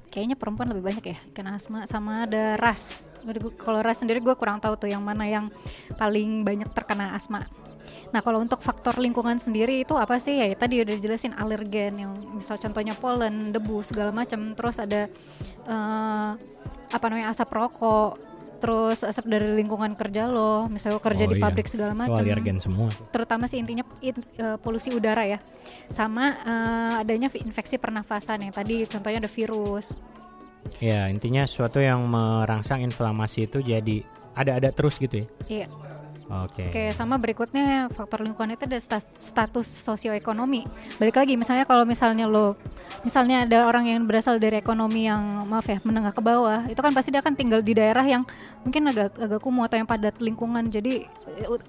[0.10, 3.06] Kayaknya perempuan lebih banyak ya kena asma sama ada ras.
[3.56, 5.46] Kalau ras sendiri gue kurang tahu tuh yang mana yang
[5.96, 7.46] paling banyak terkena asma.
[8.10, 10.42] Nah kalau untuk faktor lingkungan sendiri itu apa sih?
[10.42, 14.58] Ya tadi udah dijelasin alergen yang misal contohnya polen, debu segala macam.
[14.58, 15.06] Terus ada
[15.68, 16.32] eh,
[16.90, 18.18] apa namanya asap rokok,
[18.58, 21.44] terus asap dari lingkungan kerja lo, misalnya lo kerja Oh di iya.
[21.46, 22.90] pabrik segala Itu macam alergen semua.
[23.14, 25.38] Terutama sih intinya it- eh, polusi udara ya.
[25.94, 29.94] Sama eh, adanya infeksi pernafasan yang tadi contohnya ada virus.
[30.84, 34.04] Ya intinya sesuatu yang merangsang inflamasi itu jadi
[34.36, 35.28] ada-ada terus gitu ya.
[35.48, 35.68] iya
[36.30, 36.62] Oke.
[36.64, 40.62] oke sama berikutnya faktor lingkungan itu ada sta- status sosioekonomi
[40.96, 42.54] balik lagi misalnya kalau misalnya lo
[43.02, 46.92] misalnya ada orang yang berasal dari ekonomi yang maaf ya menengah ke bawah itu kan
[46.92, 48.30] pasti dia akan tinggal di daerah yang
[48.62, 51.10] mungkin agak agak kumuh atau yang padat lingkungan jadi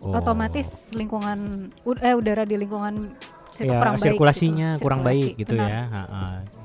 [0.01, 0.13] Oh.
[0.13, 1.71] otomatis lingkungan
[2.01, 3.15] eh udara di lingkungan
[3.51, 4.83] situ Ya kurang baik sirkulasinya gitu.
[4.83, 5.69] kurang Sirkulasi, baik gitu benar.
[5.69, 5.83] ya.
[5.87, 6.23] Ha-ha.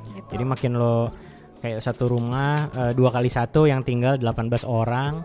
[0.10, 0.30] Gitu.
[0.32, 0.96] Jadi makin lo
[1.58, 5.22] kayak satu rumah eh, dua kali satu yang tinggal 18 orang.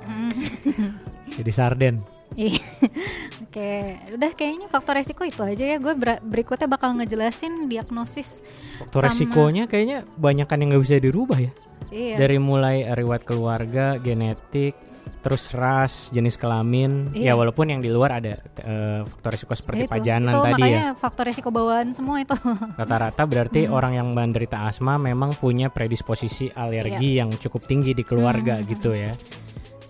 [1.33, 1.95] jadi sarden.
[2.33, 2.63] Iya.
[3.45, 3.71] Oke,
[4.15, 5.77] udah kayaknya faktor resiko itu aja ya.
[5.77, 8.41] Gue berikutnya bakal ngejelasin diagnosis.
[8.79, 11.53] Faktor Sama- resikonya kayaknya banyak kan yang nggak bisa dirubah ya.
[11.91, 12.17] Iya.
[12.17, 14.79] Dari mulai riwayat keluarga, genetik,
[15.21, 17.11] terus ras, jenis kelamin.
[17.11, 17.33] Iya.
[17.33, 19.93] Ya walaupun yang di luar ada eh, faktor resiko seperti Itu.
[19.93, 20.95] pajanan itu tadi makanya ya.
[20.95, 22.33] faktor resiko bawaan semua itu.
[22.79, 23.75] Rata-rata berarti Hmm.
[23.75, 27.27] orang yang menderita asma memang punya predisposisi alergi Iya.
[27.27, 28.65] yang cukup tinggi di keluarga Hmm.
[28.65, 29.11] gitu ya.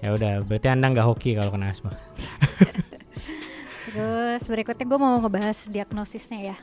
[0.00, 1.92] Ya udah, berarti Anda nggak hoki kalau kena asma.
[3.90, 6.56] Terus berikutnya gue mau ngebahas diagnosisnya ya.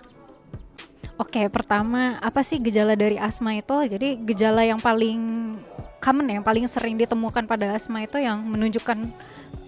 [1.17, 3.73] Oke, pertama apa sih gejala dari asma itu?
[3.73, 5.53] Jadi gejala yang paling
[6.01, 9.09] common ya, yang paling sering ditemukan pada asma itu yang menunjukkan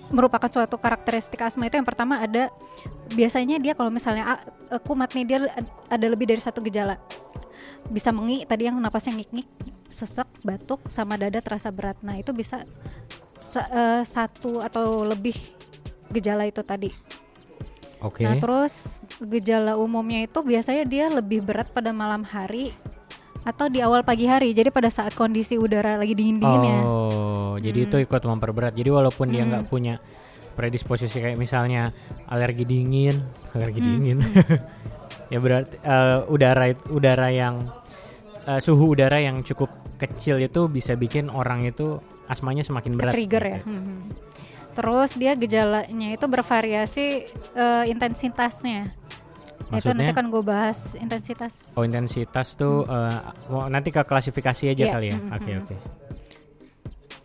[0.09, 2.49] merupakan suatu karakteristik asma itu yang pertama ada
[3.13, 6.97] biasanya dia kalau misalnya ah, kumat nih dia ad- ada lebih dari satu gejala
[7.89, 9.45] bisa mengi tadi yang napasnya ngik-ngik
[9.89, 12.65] sesek batuk sama dada terasa berat nah itu bisa
[13.49, 15.33] sa- eh, satu atau lebih
[16.09, 16.93] gejala itu tadi.
[17.99, 18.23] Oke.
[18.23, 22.71] Nah, terus gejala umumnya itu biasanya dia lebih berat pada malam hari
[23.43, 24.53] atau di awal pagi hari.
[24.53, 26.79] Jadi pada saat kondisi udara lagi dingin-dinginnya.
[26.85, 27.87] Oh, jadi Hmm.
[27.91, 28.71] itu ikut memperberat.
[28.71, 29.99] Jadi walaupun dia nggak punya
[30.53, 31.91] predisposisi kayak misalnya
[32.25, 33.19] alergi dingin,
[33.55, 33.89] alergi Hmm.
[33.89, 34.17] dingin,
[35.33, 37.67] ya berarti eh, udara udara yang
[38.45, 39.67] eh, suhu udara yang cukup
[39.99, 43.11] kecil itu bisa bikin orang itu asmanya semakin berat.
[43.11, 43.57] trigger ya.
[43.57, 43.73] gitu.
[43.73, 43.97] Mhm.
[44.71, 47.05] Terus dia gejalanya itu bervariasi
[47.51, 48.93] eh, intensitasnya.
[49.67, 50.15] Nah, Itu nanti Maksudnya?
[50.15, 51.73] kan gue bahas intensitas.
[51.73, 55.17] Oh intensitas tuh eh, mau nanti ke klasifikasi aja Iya, kali ya.
[55.19, 55.75] mm, Oke mm, oke.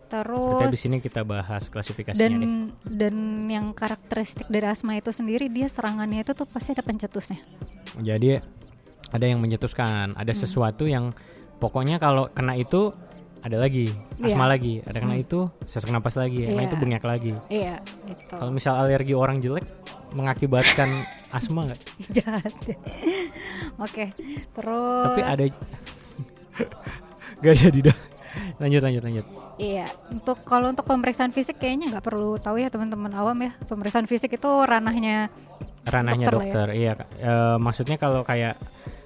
[0.05, 2.49] Terus Berarti di sini kita bahas klasifikasinya dan deh.
[2.87, 3.15] dan
[3.47, 7.41] yang karakteristik dari asma itu sendiri dia serangannya itu tuh pasti ada pencetusnya.
[7.97, 8.37] Jadi
[9.07, 10.37] ada yang mencetuskan, ada Hmm.
[10.37, 11.09] sesuatu yang
[11.57, 12.93] pokoknya kalau kena itu
[13.45, 14.51] ada lagi, asma Iya.
[14.51, 15.21] lagi, ada kena Hmm.
[15.21, 16.67] itu sesak napas lagi, kena Iya.
[16.67, 17.31] itu bengek lagi.
[17.45, 17.75] Iya,
[18.09, 18.33] itu.
[18.33, 19.65] Kalau misal alergi orang jelek
[20.11, 20.89] mengakibatkan
[21.37, 21.81] asma nggak?
[22.11, 22.53] Jahat.
[23.77, 24.09] Oke.
[24.49, 25.43] Terus Tapi ada
[27.43, 27.97] gak jadi dah.
[28.57, 29.25] Lanjut lanjut lanjut.
[29.55, 33.51] Iya, untuk kalau untuk pemeriksaan fisik kayaknya nggak perlu tahu ya teman-teman awam ya.
[33.61, 35.29] Pemeriksaan fisik itu ranahnya
[35.85, 36.41] Ranahnya Dokter ya.
[36.41, 36.91] dokter, iya.
[36.97, 37.09] Kak.
[37.15, 38.57] Eh, maksudnya kalau kayak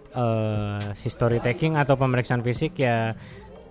[0.09, 3.13] eh history taking atau pemeriksaan fisik ya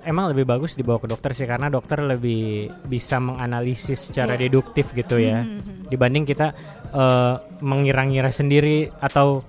[0.09, 2.42] emang lebih bagus dibawa ke dokter sih karena dokter lebih
[2.85, 4.42] bisa menganalisis secara Iya.
[4.42, 5.44] deduktif gitu ya.
[5.44, 5.87] Mhm.
[5.87, 6.57] dibanding kita
[6.88, 9.44] eh, mengira-ngira sendiri atau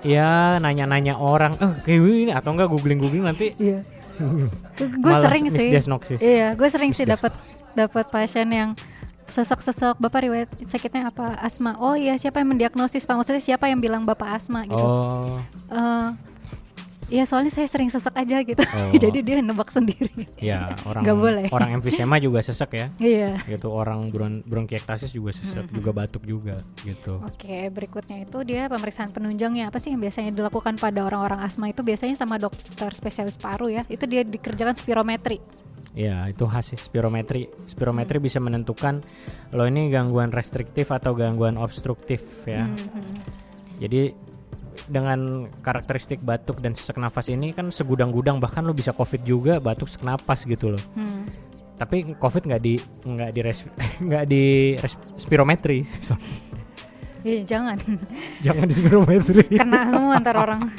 [0.00, 3.84] ya nanya-nanya orang eh kayak gini atau enggak googling-googling nanti Iya.
[5.04, 5.68] gue sering sih.
[6.16, 7.32] Iya, gue sering sih dapat
[7.72, 8.72] dapat pasien yang
[9.26, 13.82] sesek-sesek bapak riwayat sakitnya apa asma oh iya siapa yang mendiagnosis pak maksudnya siapa yang
[13.82, 16.08] bilang bapak asma gitu Oh, Eh,
[17.06, 18.90] Iya soalnya saya sering sesek aja gitu Oh.
[18.90, 21.44] jadi dia nebak sendiri ya orang Nggak boleh.
[21.48, 22.86] orang emfisema juga sesek ya.
[23.14, 27.22] iya Gitu orang bron bronkiektasis juga sesek, juga batuk juga gitu.
[27.22, 29.70] Oke, berikutnya itu dia pemeriksaan penunjangnya.
[29.70, 33.86] Apa sih yang biasanya dilakukan pada orang-orang asma itu biasanya sama dokter spesialis paru ya.
[33.86, 35.38] Itu dia dikerjakan spirometri.
[35.94, 37.48] Ya, itu hasil spirometri.
[37.64, 39.00] Spirometri bisa menentukan
[39.50, 42.66] lo ini gangguan restriktif atau gangguan obstruktif ya.
[42.66, 43.14] Mhm.
[43.78, 44.00] Jadi
[44.86, 49.86] dengan karakteristik batuk dan sesak nafas ini kan segudang-gudang bahkan lo bisa covid juga batuk
[49.86, 50.82] sesak napas gitu loh.
[50.94, 51.26] Hmm.
[51.76, 53.68] Tapi covid nggak di nggak di res-
[54.06, 54.44] nggak di
[54.76, 55.82] res- spirometri.
[57.26, 57.74] Iya, jangan.
[58.38, 59.42] jangan di spirometri.
[59.50, 60.70] Kena semua ntar orang.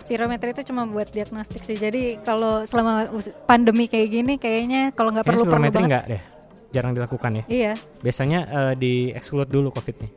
[0.00, 1.76] Spirometri itu cuma buat diagnostik sih.
[1.76, 3.08] Jadi kalau selama
[3.44, 5.84] pandemi kayak gini kayaknya kalau nggak perlu perlu banget.
[5.84, 6.22] nggak deh.
[6.72, 7.44] Jarang dilakukan ya.
[7.46, 7.72] Iya.
[8.00, 10.08] Biasanya eh, di exclude dulu covidnya.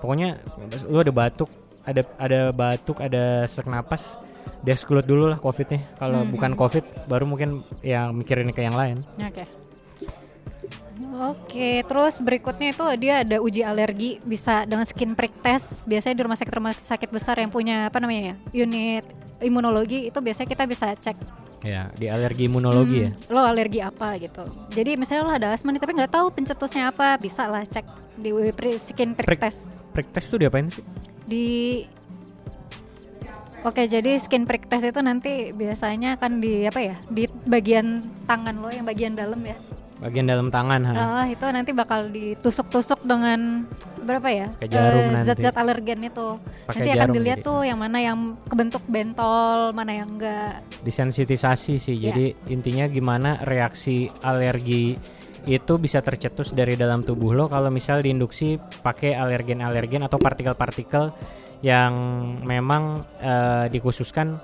[0.00, 0.72] Hmm.
[0.72, 1.52] Pokoknya lu ada batuk,
[1.84, 4.16] ada ada batuk, ada sesak napas,
[4.64, 5.84] exclude dulu lah covidnya.
[6.00, 9.04] Kalau Hmm, bukan covid, baru mungkin yang mikirin ke yang lain.
[9.20, 9.44] Oke.
[11.20, 15.88] Oke, terus berikutnya itu dia ada uji alergi bisa dengan skin prick test.
[15.88, 19.04] Biasanya di rumah sakit rumah sakit besar yang punya apa namanya ya unit
[19.40, 21.16] imunologi itu biasanya kita bisa cek
[21.60, 23.10] Ya, di alergi imunologi ya.
[23.12, 24.48] hmm, lo alergi apa gitu.
[24.72, 27.84] Jadi misalnya lo ada asma nih tapi nggak tahu pencetusnya apa, bisa lah cek
[28.16, 28.32] di
[28.80, 29.40] skin prick, Prick.
[29.44, 30.84] test Prick test tuh diapain sih?
[31.30, 31.46] di
[33.60, 36.96] Oke, jadi skin prick test itu nanti biasanya akan di apa ya?
[37.12, 39.52] Di bagian tangan lo yang bagian dalam ya.
[40.00, 40.92] Bagian dalam tangan ha.
[40.96, 43.68] Ah, itu nanti bakal ditusuk-tusuk dengan
[44.00, 44.48] berapa ya?
[44.56, 45.28] Nanti.
[45.28, 46.40] Zat-zat alergen itu.
[46.64, 47.48] Pakai nanti akan dilihat jadi.
[47.52, 50.64] tuh yang mana yang kebentuk bentol, mana yang enggak.
[50.80, 51.96] Disensitisasi sih.
[52.00, 52.10] Ya.
[52.10, 54.96] Jadi intinya gimana reaksi alergi
[55.44, 61.12] itu bisa tercetus dari dalam tubuh lo kalau misal diinduksi pakai alergen-alergen atau partikel-partikel
[61.60, 61.92] yang
[62.44, 64.40] memang eh, dikhususkan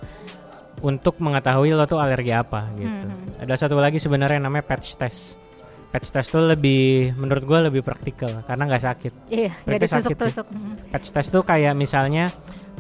[0.85, 2.92] untuk mengetahui lo tuh alergi apa gitu.
[2.92, 3.45] Mhm.
[3.49, 5.46] Ada satu lagi sebenarnya namanya patch test.
[5.87, 9.12] Patch test tuh lebih menurut gue lebih praktikal karena nggak sakit.
[9.29, 9.96] Iya, nggak sakit sih.
[10.12, 10.46] ditusuk-tusuk.
[10.51, 10.72] Mhm.
[10.92, 12.29] Patch test tuh kayak misalnya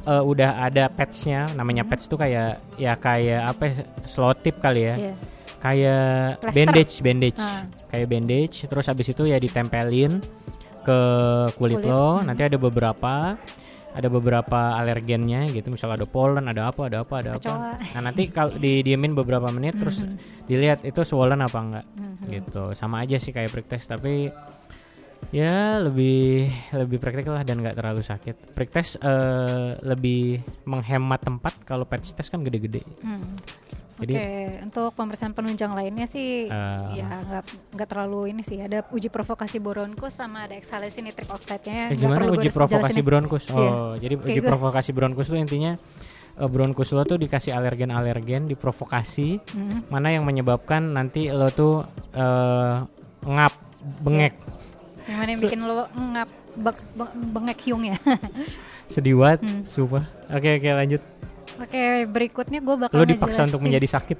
[0.02, 3.72] eh, udah ada patchnya, namanya patch tuh kayak ya kayak apa ya,
[4.04, 5.14] selotip kali ya, Iya.
[5.58, 6.06] kayak
[6.38, 6.54] Plaster.
[6.54, 7.62] bandage bandage, Ah.
[7.88, 8.56] kayak bandage.
[8.62, 10.22] Terus habis itu ya ditempelin
[10.82, 10.98] ke
[11.58, 12.20] kulit, Kulit, lo.
[12.20, 12.30] mhm.
[12.30, 13.34] Nanti ada beberapa
[13.96, 17.40] ada beberapa alergennya gitu, misal ada pollen, ada apa, ada apa, ada apa.
[17.40, 17.72] Kecoa.
[17.96, 20.44] Nah nanti kalau didiemin beberapa menit terus Mhm.
[20.44, 22.26] dilihat itu swollen apa enggak Mhm.
[22.28, 24.28] gitu sama aja sih kayak prick test tapi
[25.32, 31.56] ya lebih lebih praktikal lah dan nggak terlalu sakit prick test eh, lebih menghemat tempat
[31.64, 33.24] kalau patch test kan gede-gede Hmm.
[33.96, 34.28] Jadi- Oke,
[34.62, 36.84] untuk pemeriksaan penunjang lainnya sih Eh.
[36.94, 38.58] ya nggak nggak terlalu ini sih.
[38.58, 41.90] Ada uji provokasi bronkus sama ada eksalesi nitrik oxide-nya.
[41.90, 43.02] Eh, gimana uji provokasi ya.
[43.02, 43.72] bronkus oh Iya.
[43.98, 45.72] jadi Kayak uji gue- provokasi bronkus tuh intinya
[46.34, 49.88] eh, bronkus lo tuh dikasih alergen-alergen, diprovokasi, Mm.
[49.88, 51.80] mana yang menyebabkan nanti lo tuh
[52.12, 52.76] eh,
[53.22, 53.52] ngap,
[54.02, 54.36] bengek,
[55.02, 56.84] Yang mana yang Se- bikin lo ngap be-
[57.30, 57.96] bengek hiung ya.
[58.92, 59.62] sedih banget, Hmm.
[59.62, 60.04] sumpah.
[60.28, 61.02] Oke oke lanjut.
[61.56, 64.18] Oke, berikutnya gue bakal Lo dipaksa untuk menjadi sakit.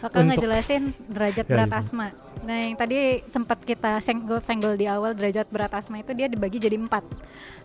[0.00, 1.80] bakal untuk- ngejelasin derajat Ya, berat gitu.
[1.82, 2.08] asma.
[2.40, 6.74] Nah, yang tadi sempat kita senggol-senggol di awal derajat berat asma itu dia dibagi jadi
[6.74, 7.04] empat.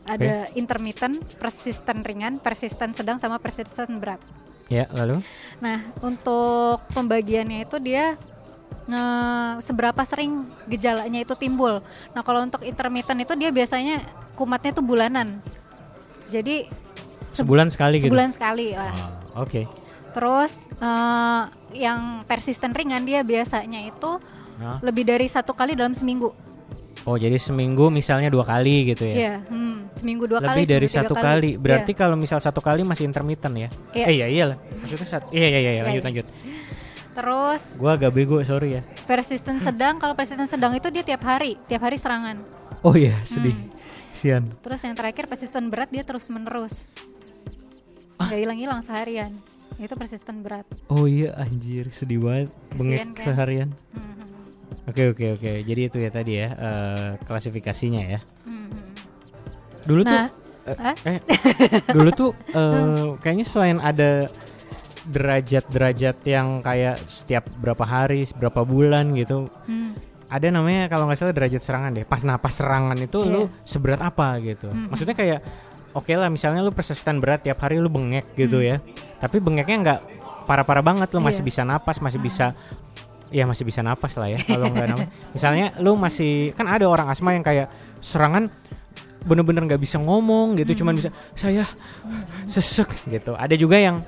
[0.04, 4.20] Ada intermittent, persisten ringan, persisten sedang, sama persisten berat.
[4.68, 5.24] Ya lalu?
[5.62, 8.20] Nah, untuk pembagiannya itu dia
[8.86, 11.80] nge- seberapa sering gejalanya itu timbul.
[12.12, 15.40] Nah, kalau untuk intermittent itu dia biasanya kumatnya itu bulanan.
[16.28, 16.68] Jadi
[17.30, 18.12] Sebulan sekali gitu.
[18.12, 18.92] sebulan sekali lah.
[18.92, 19.68] Ah, Oke.
[20.12, 21.42] Terus eh,
[21.76, 24.18] yang persisten ringan dia biasanya itu
[24.56, 24.80] Nah.
[24.80, 26.32] lebih dari satu kali dalam seminggu.
[27.04, 29.14] Oh jadi seminggu misalnya dua kali gitu ya?
[29.14, 30.64] Iya, hmm, seminggu dua kali.
[30.64, 31.60] Lebih dari satu kali.
[31.60, 32.00] Berarti Iya.
[32.00, 33.70] kalau misal satu kali masih intermittent ya?
[33.92, 34.06] Iya.
[34.08, 34.58] Eh iya iya lah.
[34.80, 35.28] Maksudnya satu.
[35.30, 36.08] Iya iya iya, iya, lanjut iya.
[36.08, 36.26] lanjut.
[37.16, 38.82] Terus Gua agak bego sorry ya.
[39.06, 42.40] persisten sedang, kalau persisten sedang itu dia tiap hari, tiap hari serangan.
[42.80, 43.52] Oh iya sedih.
[43.56, 43.75] Hmm.
[44.26, 44.50] Sian.
[44.66, 46.90] Terus yang terakhir persisten berat dia terus menerus.
[48.18, 48.34] Ah.
[48.34, 49.30] Gak hilang-hilang seharian.
[49.78, 50.66] Itu persisten berat.
[50.90, 52.50] Oh iya anjir sedih banget.
[52.74, 53.10] Bengek kan?
[53.22, 53.70] seharian.
[53.94, 54.18] Hmm,
[54.90, 55.52] Oke oke oke.
[55.62, 58.20] Jadi itu ya tadi ya eh, klasifikasinya ya.
[58.50, 58.70] hmm.
[59.86, 60.30] Dulu tuh Nah,
[60.74, 60.96] Hah?
[61.06, 61.22] eh
[61.96, 64.26] dulu tuh eh, kayaknya selain ada
[65.06, 69.94] derajat-derajat yang kayak setiap berapa hari, berapa bulan gitu, Hmm,
[70.26, 72.04] ada namanya kalau nggak salah derajat serangan deh.
[72.04, 73.32] Pas nah pas serangan itu Iya.
[73.32, 74.68] lu seberat apa gitu.
[74.70, 74.90] Mm-mm.
[74.90, 75.40] Maksudnya kayak
[75.94, 78.66] oke lah misalnya lu persisten berat tiap hari lu bengek gitu Mm.
[78.66, 78.78] ya.
[79.22, 80.00] Tapi bengeknya nggak
[80.46, 81.48] parah-parah banget lu masih Iya.
[81.48, 82.26] bisa napas, masih Ah.
[82.26, 82.46] bisa
[83.30, 85.08] ya masih bisa napas lah ya kalau nggak napas.
[85.36, 87.70] Misalnya lu masih kan ada orang asma yang kayak
[88.02, 88.50] serangan
[89.26, 91.66] bener-bener nggak bisa ngomong gitu, cuman bisa saya
[92.46, 93.34] sesek gitu.
[93.34, 94.06] Ada juga yang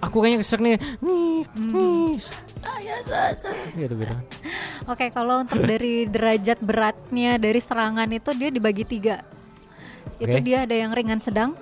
[0.00, 2.12] aku kayaknya sesek nih, nih, nih,
[2.60, 2.96] saya
[3.74, 4.14] gitu gitu.
[4.86, 9.20] Oke, kalau untuk dari derajat beratnya dari serangan itu dia dibagi tiga.
[10.16, 10.44] Itu Oke.
[10.44, 11.52] dia ada yang ringan sedang.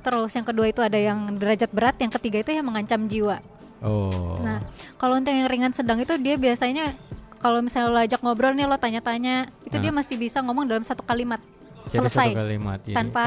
[0.00, 3.40] Terus yang kedua itu ada yang derajat berat, yang ketiga itu yang mengancam jiwa.
[3.80, 4.40] Oh.
[4.40, 4.60] Nah,
[4.96, 6.92] kalau untuk yang ringan sedang itu dia biasanya
[7.36, 9.80] kalau misalnya lo ajak ngobrol nih lo tanya-tanya, itu Nah.
[9.80, 11.40] dia masih bisa ngomong dalam satu kalimat
[11.88, 13.24] Jadi selesai satu kalimat, jadi tanpa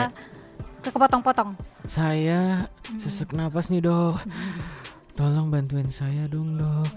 [0.84, 1.58] kepotong-potong.
[1.84, 2.70] saya
[3.02, 4.22] sesek napas nih dok
[5.14, 6.90] tolong bantuin saya dong dok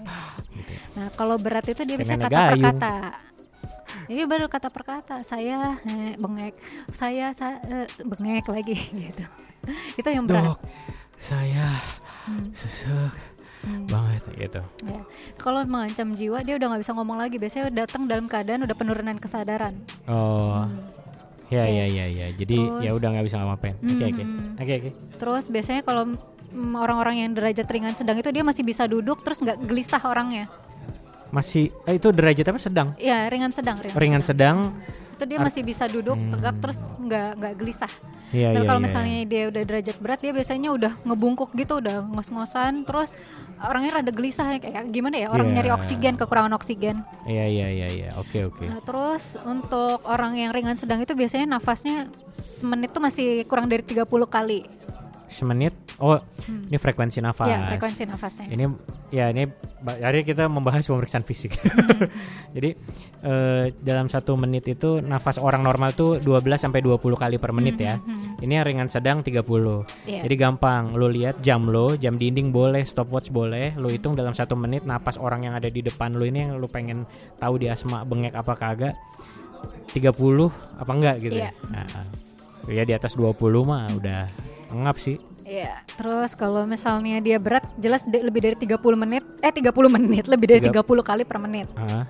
[0.51, 0.73] gitu.
[0.93, 2.65] Nah, kalau berat itu dia bisa kata per gayung.
[2.73, 2.93] kata.
[4.07, 6.55] Jadi baru kata per kata, saya eh, bengek,
[6.91, 8.75] saya sa- eh, bengek lagi
[9.05, 9.23] gitu.
[9.95, 10.43] itu yang berat.
[10.47, 10.59] dok
[11.19, 11.75] saya
[12.23, 13.15] Hmm, sesek
[13.63, 14.99] hmm, banget gitu ya.
[15.37, 17.39] Kalau mengancam jiwa dia udah nggak bisa ngomong lagi.
[17.39, 19.79] Biasanya datang dalam keadaan udah penurunan kesadaran.
[20.05, 21.06] oh Hmm.
[21.47, 21.71] Ya Oke.
[21.71, 24.59] ya ya ya jadi Terus- ya udah nggak bisa ngapain oke oke hmm.
[24.59, 28.83] oke oke Terus biasanya kalau mm, orang-orang yang derajat ringan sedang itu dia masih bisa
[28.83, 30.45] duduk terus nggak gelisah orangnya.
[31.27, 33.75] masih eh, itu derajat apa sedang Ya ringan sedang.
[33.83, 34.57] Ringan, ringan sedang
[35.17, 37.89] Itu dia masih bisa duduk tegak terus nggak nggak gelisah.
[38.27, 39.25] Iya Dan iya kalau iya, misalnya iya.
[39.25, 43.15] dia udah derajat berat dia biasanya udah ngebungkuk gitu, udah ngos-ngosan, terus
[43.57, 45.55] orangnya rada gelisah kayak gimana ya orang Iya.
[45.57, 47.01] nyari oksigen, kekurangan oksigen.
[47.25, 51.49] iya iya iya iya oke oke Nah, terus untuk orang yang ringan sedang itu biasanya
[51.49, 54.67] nafasnya semenit tuh masih kurang dari 30 kali.
[55.27, 56.17] Semenit oh
[56.65, 57.55] ini frekuensi nafas Hmm.
[57.57, 58.45] Ya, frekuensi nafasnya.
[58.47, 58.63] ini
[59.09, 59.43] ya ini
[59.83, 62.07] hari kita membahas pemeriksaan fisik Hmm.
[62.55, 62.75] jadi
[63.19, 67.75] eh, dalam satu menit itu nafas orang normal tuh 12 sampai 20 kali per menit
[67.75, 70.23] ya Hmm, ini yang ringan sedang 30 Iya.
[70.23, 74.53] jadi gampang lo lihat jam lo jam dinding boleh stopwatch boleh lo hitung dalam satu
[74.53, 77.03] menit napas orang yang ada di depan lo ini yang lo pengen
[77.35, 78.95] tahu di asma bengek apa kagak
[79.89, 80.13] 30
[80.77, 81.49] apa enggak gitu Iya.
[81.49, 82.05] ya Nah, ah.
[82.67, 84.27] ya di atas 20 mah udah
[84.69, 89.47] ngap sih Iya, terus kalau misalnya dia berat jelas de- lebih dari 30 menit, eh
[89.47, 91.71] 30 menit, lebih dari Tiga- 30 kali per menit.
[91.71, 92.03] Ah.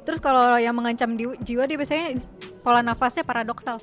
[0.00, 2.16] Terus kalau yang mengancam di- jiwa dia biasanya
[2.64, 3.76] pola nafasnya paradoksal.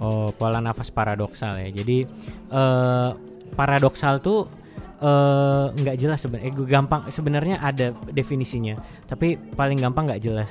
[0.00, 1.68] Oh, pola nafas paradoksal ya.
[1.70, 2.08] Jadi
[2.48, 3.10] eh
[3.52, 4.48] paradoksal tuh
[4.96, 6.48] eh nggak jelas sebenarnya.
[6.48, 10.48] Eh, gampang sebenarnya ada definisinya, tapi paling gampang nggak jelas.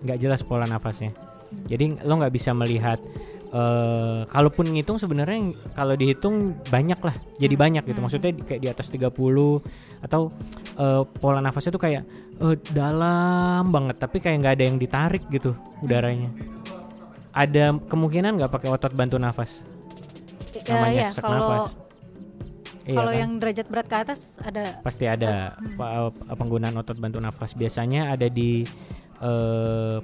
[0.00, 1.12] Nggak jelas pola nafasnya.
[1.68, 2.96] Jadi lo nggak bisa melihat
[3.54, 7.14] eh kalaupun ngitung sebenarnya kalau dihitung banyak lah.
[7.38, 8.02] Jadi banyak gitu.
[8.02, 9.62] Maksudnya di- kayak di atas 30
[10.02, 10.34] atau
[10.74, 12.02] eh, pola nafasnya tuh kayak
[12.42, 15.54] eh, dalam banget tapi kayak nggak ada yang ditarik gitu
[15.86, 16.34] udaranya.
[17.30, 19.62] Ada kemungkinan nggak pakai otot bantu nafas?
[20.54, 21.66] Ya, namanya ya, sesak kalau nafas.
[22.84, 23.20] Iya kalau kan?
[23.22, 24.82] yang derajat berat ke atas ada.
[24.82, 27.54] Pasti ada eh, penggunaan otot bantu nafas.
[27.54, 28.66] Biasanya ada di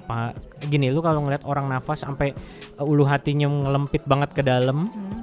[0.01, 2.33] pa- gini lu kalau ngeliat orang nafas sampai
[2.77, 5.21] eh, ulu hatinya ngelempit banget ke dalam hmm,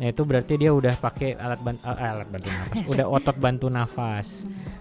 [0.00, 4.28] Nah itu berarti dia udah pakai alat bantu alat bantu nafas, udah otot bantu nafas.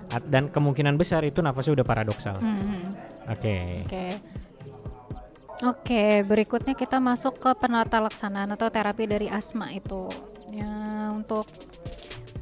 [0.07, 2.39] At- dan kemungkinan besar itu nafasnya udah paradoksal.
[2.39, 3.59] Oke.
[3.59, 3.83] Hmm.
[3.83, 4.05] Oke.
[5.59, 10.07] Oke, berikutnya kita masuk ke penata laksanaan atau terapi dari asma itu.
[10.55, 10.71] Ya,
[11.11, 11.43] untuk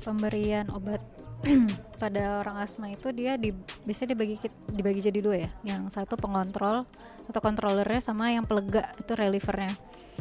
[0.06, 1.02] pemberian obat
[2.02, 3.54] pada orang asma itu dia di,
[3.86, 4.38] bisa dibagi
[4.72, 5.50] dibagi jadi dua ya.
[5.66, 6.86] Yang satu pengontrol
[7.28, 9.74] atau kontrolernya sama yang pelega itu relievernya.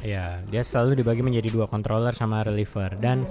[0.05, 3.25] Ya, dia selalu dibagi menjadi dua controller sama reliever dan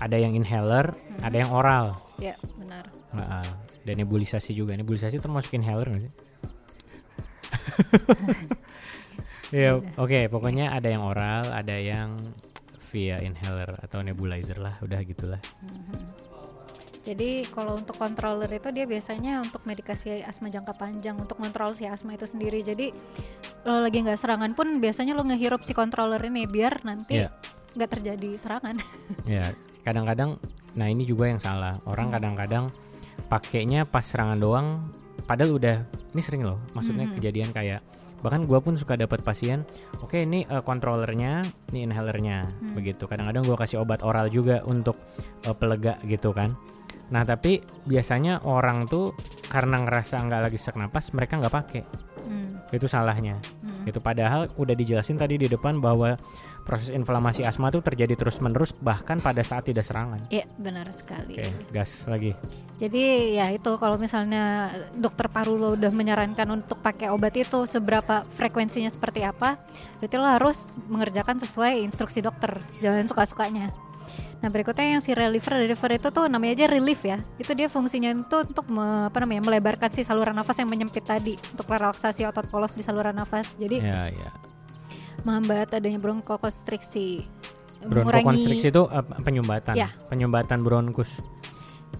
[0.00, 0.88] ada yang inhaler,
[1.20, 2.00] ada yang oral.
[2.16, 2.88] Ya, benar.
[3.12, 3.48] Heeh.
[3.82, 4.78] dan nebulisasi juga.
[4.78, 6.12] Nebulisasi termasuk inhaler nggak sih?
[9.52, 12.16] Ya, oke, pokoknya ada yang oral, ada yang
[12.88, 15.44] via inhaler atau nebulizer lah, udah gitulah.
[17.02, 21.82] Jadi kalau untuk controller itu dia biasanya untuk medikasi asma jangka panjang untuk kontrol si
[21.82, 22.62] asma itu sendiri.
[22.62, 22.94] Jadi
[23.66, 27.34] lo lagi nggak serangan pun biasanya lo ngehirup si controller ini biar nanti Iya.
[27.74, 28.76] nggak terjadi serangan.
[29.26, 29.50] Ya,
[29.82, 30.38] kadang-kadang
[30.72, 31.74] nah ini juga yang salah.
[31.84, 32.70] Orang kadang-kadang
[33.26, 34.66] pakainya pas serangan doang
[35.24, 35.82] padahal udah
[36.12, 36.62] ini sering loh.
[36.72, 37.14] Maksudnya Mhm.
[37.18, 37.82] kejadian kayak
[38.22, 39.66] bahkan gua pun suka dapat pasien,
[39.98, 41.42] oke ini eh, controllernya,
[41.74, 42.78] ini inhalernya Hmm.
[42.78, 43.10] begitu.
[43.10, 44.94] Kadang-kadang gua kasih obat oral juga untuk
[45.42, 46.54] eh, pelega gitu kan.
[47.12, 49.12] Nah, tapi biasanya orang tuh
[49.52, 51.82] karena ngerasa nggak lagi sesak napas, mereka nggak pakai.
[52.24, 53.36] Hmm, Itu salahnya.
[53.36, 53.84] hmm.
[53.84, 56.16] Gitu padahal udah dijelasin tadi di depan bahwa
[56.62, 60.22] proses inflamasi asma tuh terjadi terus-menerus bahkan pada saat tidak serangan.
[60.30, 61.34] Iya benar sekali.
[61.34, 62.32] Oke, gas lagi.
[62.78, 68.22] Jadi ya itu kalau misalnya dokter paru lo udah menyarankan untuk pakai obat itu seberapa
[68.38, 69.58] frekuensinya seperti apa,
[69.98, 73.74] berarti lo harus mengerjakan sesuai instruksi dokter, jangan suka-sukanya.
[74.42, 77.22] Nah berikutnya yang si reliever, reliever itu tuh namanya aja relief ya.
[77.38, 81.38] Itu dia fungsinya itu untuk me- apa namanya melebarkan si saluran nafas yang menyempit tadi
[81.54, 83.54] untuk relaksasi otot polos di saluran nafas.
[83.54, 84.30] Jadi Ya, ya.
[85.22, 87.22] menghambat adanya bronkokonstriksi.
[87.86, 89.78] Bronkokonstriksi itu eh, penyumbatan.
[89.78, 89.94] Ya.
[90.10, 91.22] Penyumbatan bronkus.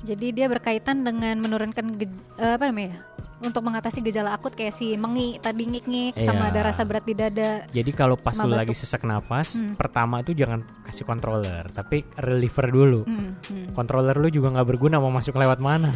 [0.03, 1.95] Jadi dia berkaitan dengan menurunkan
[2.43, 3.07] eh, apa namanya?
[3.43, 6.51] Untuk mengatasi gejala akut kayak si mengi tadi ngik-ngik sama Iya.
[6.55, 7.67] ada rasa berat di dada.
[7.69, 8.61] Jadi kalau pas Sama lu batuk.
[8.63, 9.75] lagi sesak nafas, Hmm.
[9.75, 13.01] pertama itu jangan kasih controller, tapi reliever dulu.
[13.03, 13.67] Hmm, hmm.
[13.73, 15.91] Controller lu juga nggak berguna mau masuk lewat mana.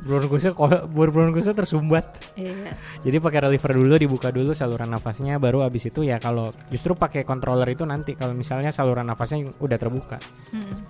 [0.00, 0.56] bronkusnya
[0.88, 2.16] bor bronkusnya tersumbat.
[2.32, 2.72] Iya.
[3.00, 7.20] Jadi pakai reliever dulu, dibuka dulu saluran nafasnya, baru abis itu ya kalau justru pakai
[7.20, 10.16] controller itu nanti kalau misalnya saluran nafasnya udah terbuka.
[10.52, 10.88] Hmm.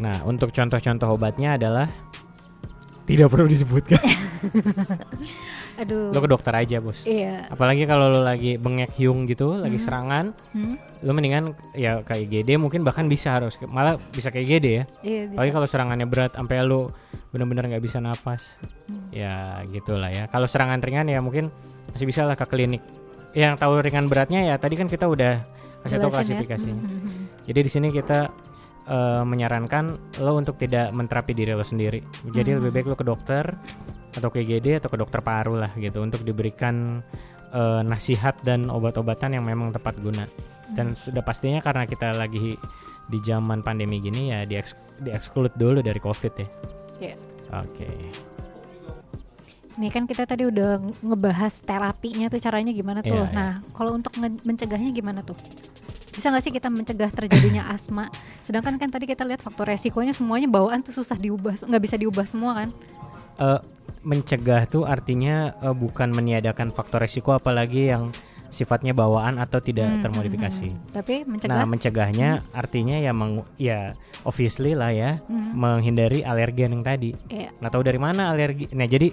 [0.00, 1.84] Nah, untuk contoh-contoh obatnya adalah
[3.04, 3.98] tidak perlu disebutkan.
[5.80, 6.12] Aduh.
[6.12, 7.02] lo ke dokter aja, Bos.
[7.02, 7.48] Iya.
[7.48, 10.76] Apalagi kalau lo lagi bengek hiung gitu, lagi serangan, Hmm.
[11.00, 14.84] lo mendingan ya kayak IGD mungkin bahkan bisa harus malah bisa kayak IGD ya.
[15.02, 15.34] Iya bisa.
[15.34, 16.92] Apalagi kalau serangannya berat sampai lo
[17.32, 18.60] benar-benar nggak bisa napas.
[18.86, 19.08] Hmm.
[19.10, 20.28] Ya gitulah ya.
[20.28, 21.48] Kalau serangan ringan ya mungkin
[21.90, 22.84] masih bisa lah ke klinik.
[23.32, 25.40] Yang tahu ringan beratnya ya tadi kan kita udah
[25.82, 26.16] kasih tahu ya.
[26.20, 26.84] klasifikasinya.
[26.84, 27.24] Hmm, hmm, hmm.
[27.48, 28.28] Jadi di sini kita
[28.88, 32.02] eh, menyarankan lo untuk tidak menterapi diri lo sendiri.
[32.30, 32.58] Jadi Hmm.
[32.62, 33.44] lebih baik lo ke dokter
[34.12, 37.00] atau ke IGD atau ke dokter paru lah gitu untuk diberikan
[37.52, 40.24] eh, nasihat dan obat-obatan yang memang tepat guna.
[40.72, 42.56] Dan sudah pastinya karena kita lagi
[43.12, 44.56] di zaman pandemi gini ya di
[45.04, 46.48] di exclude dulu dari covid ya.
[47.02, 47.16] Iya.
[47.60, 47.88] Oke.
[49.76, 53.12] Nih kan kita tadi udah ngebahas terapinya tuh caranya gimana tuh.
[53.12, 53.36] Iya, iya.
[53.36, 55.36] nah, kalau untuk mencegahnya gimana tuh?
[56.12, 58.12] Bisa nggak sih kita mencegah terjadinya asma?
[58.38, 62.24] Sedangkan kan tadi kita lihat faktor resikonya semuanya bawaan tuh susah diubah, nggak bisa diubah
[62.24, 62.68] semua kan?
[63.34, 63.60] Eh,
[64.02, 68.12] mencegah tuh artinya eh, bukan meniadakan faktor resiko apalagi yang
[68.48, 70.68] sifatnya bawaan atau tidak Hmm, termodifikasi.
[70.68, 70.92] hmm, hmm.
[70.92, 75.56] Tapi Nah, mencegah mencegahnya artinya ya meng, ya obviously lah ya Hmm.
[75.56, 77.16] menghindari alergen yang tadi.
[77.32, 77.48] Iya.
[77.58, 78.68] Nah, tahu dari mana alergi?
[78.76, 79.08] Nah, jadi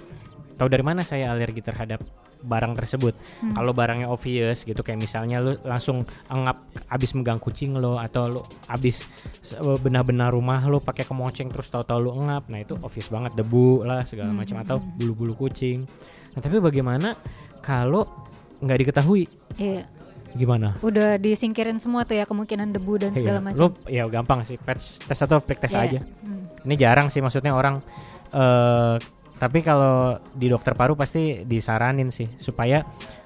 [0.60, 2.04] tahu dari mana saya alergi terhadap
[2.42, 3.12] barang tersebut?
[3.40, 3.52] Hmm.
[3.52, 8.42] Kalau barangnya obvious gitu kayak misalnya lu langsung engap abis megang kucing lo atau lu
[8.66, 9.06] abis
[9.40, 12.48] se- benar-benar rumah lo pakai kemoceng terus tahu-tahu lu engap.
[12.48, 15.84] Nah, itu obvious banget debu lah segala Hmm, macam atau bulu-bulu kucing.
[16.30, 17.16] Nah, tapi bagaimana
[17.60, 18.08] kalau
[18.60, 19.28] nggak diketahui?
[19.56, 19.84] Iya.
[20.30, 20.78] Gimana?
[20.80, 23.60] Udah disingkirin semua tuh ya kemungkinan debu dan segala Iya, macam.
[23.60, 25.82] Lo ya gampang sih, tes tes atau fake tes Iya.
[25.82, 26.00] aja.
[26.22, 26.46] Hmm.
[26.64, 27.82] Ini jarang sih maksudnya orang
[28.30, 28.96] eh
[29.40, 32.84] tapi kalau di dokter paru pasti disaranin sih supaya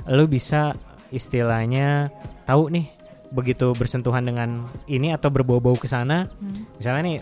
[0.08, 0.72] lu bisa
[1.10, 2.14] istilahnya
[2.46, 2.86] tahu nih
[3.34, 6.30] begitu bersentuhan dengan ini atau berbau-bau ke sana.
[6.38, 6.70] Hmm.
[6.78, 7.18] Misalnya nih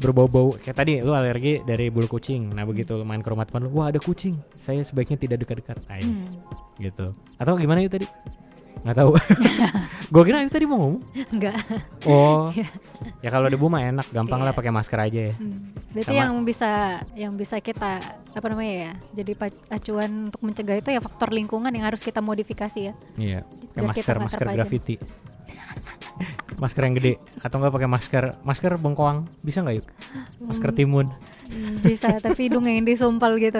[0.00, 2.48] berbau-bau kayak tadi lu alergi dari bulu kucing.
[2.56, 4.40] Nah, begitu lu main ke rumah teman lu, wah ada kucing.
[4.56, 5.76] Saya sebaiknya tidak dekat-dekat.
[5.84, 6.24] Nah, Hmm.
[6.80, 7.12] gitu.
[7.36, 8.08] Atau gimana itu tadi?
[8.80, 9.10] Nggak tahu.
[10.16, 11.04] Gue kira itu tadi mau ngomong.
[11.28, 11.60] Enggak.
[12.08, 12.48] Oh.
[13.18, 14.58] Ya kalau debu mah enak, gampang lah Iya.
[14.58, 15.34] pakai masker aja ya.
[15.34, 15.72] Hmm.
[15.90, 16.70] Berarti Sama- yang bisa
[17.12, 18.92] yang bisa kita apa namanya ya?
[19.14, 19.32] Jadi
[19.68, 22.94] acuan untuk mencegah itu ya faktor lingkungan yang harus kita modifikasi ya.
[23.16, 23.40] Iya,
[23.70, 24.96] kita masker masker graffiti.
[26.60, 29.88] masker yang gede atau enggak pakai masker masker bengkoang bisa nggak yuk
[30.42, 31.08] masker timun
[31.50, 33.58] Hmm, Bisa, tapi hidungnya yang disumpal gitu.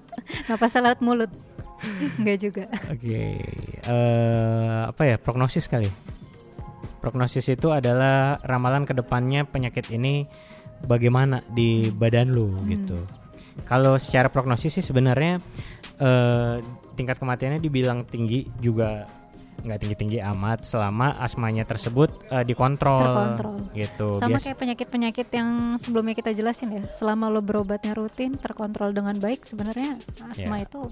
[0.52, 1.30] Napasnya lewat mulut.
[2.18, 2.64] Enggak juga.
[2.84, 3.18] oke
[3.82, 5.88] eh apa ya prognosis kali
[7.02, 10.24] prognosis itu adalah ramalan ke depannya penyakit ini
[10.82, 13.02] bagaimana di badan lu gitu
[13.66, 15.42] kalau secara prognosis sih sebenarnya
[15.98, 16.56] eh
[16.94, 19.04] tingkat kematiannya dibilang tinggi juga
[19.62, 23.56] nggak tinggi-tinggi amat selama asmanya tersebut eh, dikontrol Terkontrol.
[23.72, 25.48] gitu Sama Bias- kayak penyakit-penyakit yang
[25.78, 26.82] sebelumnya kita jelasin ya.
[26.90, 30.66] Selama lo berobatnya rutin, terkontrol dengan baik, sebenarnya asma Ya.
[30.66, 30.82] itu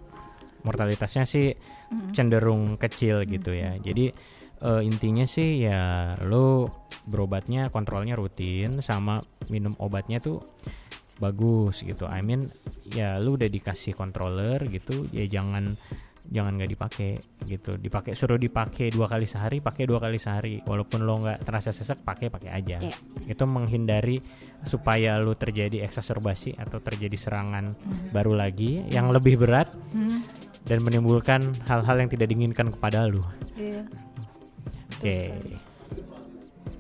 [0.63, 1.57] mortalitasnya sih
[1.91, 3.75] mm, cenderung kecil gitu ya.
[3.75, 4.15] Jadi
[4.61, 6.69] eh, intinya sih ya lo
[7.07, 10.39] berobatnya kontrolnya rutin sama minum obatnya tuh
[11.17, 12.05] bagus gitu.
[12.05, 12.49] I mean
[12.87, 15.77] ya lu udah dikasih controller gitu ya jangan
[16.31, 17.11] jangan nggak dipakai
[17.45, 21.75] gitu dipakai suruh dipakai dua kali sehari pakai dua kali sehari walaupun lo nggak terasa
[21.75, 22.95] sesek pakai pakai aja Iya.
[23.27, 24.23] itu menghindari
[24.63, 27.75] supaya lu terjadi eksaserbasi atau terjadi serangan
[28.11, 30.23] baru lagi yang lebih berat Hmm,
[30.63, 33.25] dan menimbulkan hal-hal yang tidak diinginkan kepada lu.
[33.57, 33.83] iya.
[34.99, 35.31] Oke.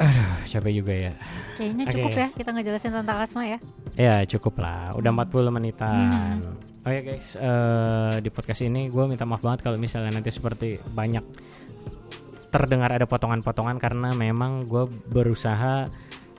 [0.00, 1.12] Aduh, capek juga ya.
[1.60, 1.92] Kayaknya Oke.
[1.92, 3.58] cukup ya kita ngejelasin tentang asma ya.
[4.00, 4.96] Ya, cukup lah.
[4.96, 6.08] Udah 40 menitan.
[6.08, 6.56] Hmm.
[6.80, 10.80] Oh ya guys, eh, di podcast ini gue minta maaf banget kalau misalnya nanti seperti
[10.80, 11.20] banyak
[12.48, 15.92] terdengar ada potongan-potongan karena memang gue berusaha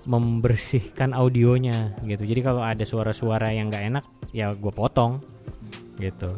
[0.09, 2.25] membersihkan audionya gitu.
[2.25, 5.21] Jadi kalau ada suara-suara yang nggak enak, ya gue potong
[6.01, 6.33] gitu.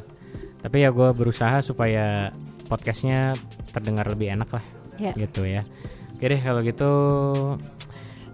[0.59, 2.35] Tapi ya gue berusaha supaya
[2.67, 3.31] podcastnya
[3.71, 4.65] terdengar lebih enak lah,
[5.01, 5.13] Ya.
[5.17, 5.65] gitu ya.
[6.13, 6.91] Oke deh kalau gitu,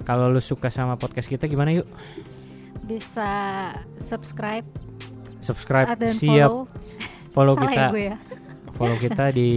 [0.03, 1.87] kalau lu suka sama podcast kita gimana yuk?
[2.85, 3.25] Bisa
[4.01, 4.65] subscribe
[5.39, 6.65] Subscribe, dan siap follow.
[7.31, 8.15] follow Salah kita ya ya.
[8.75, 9.51] follow kita di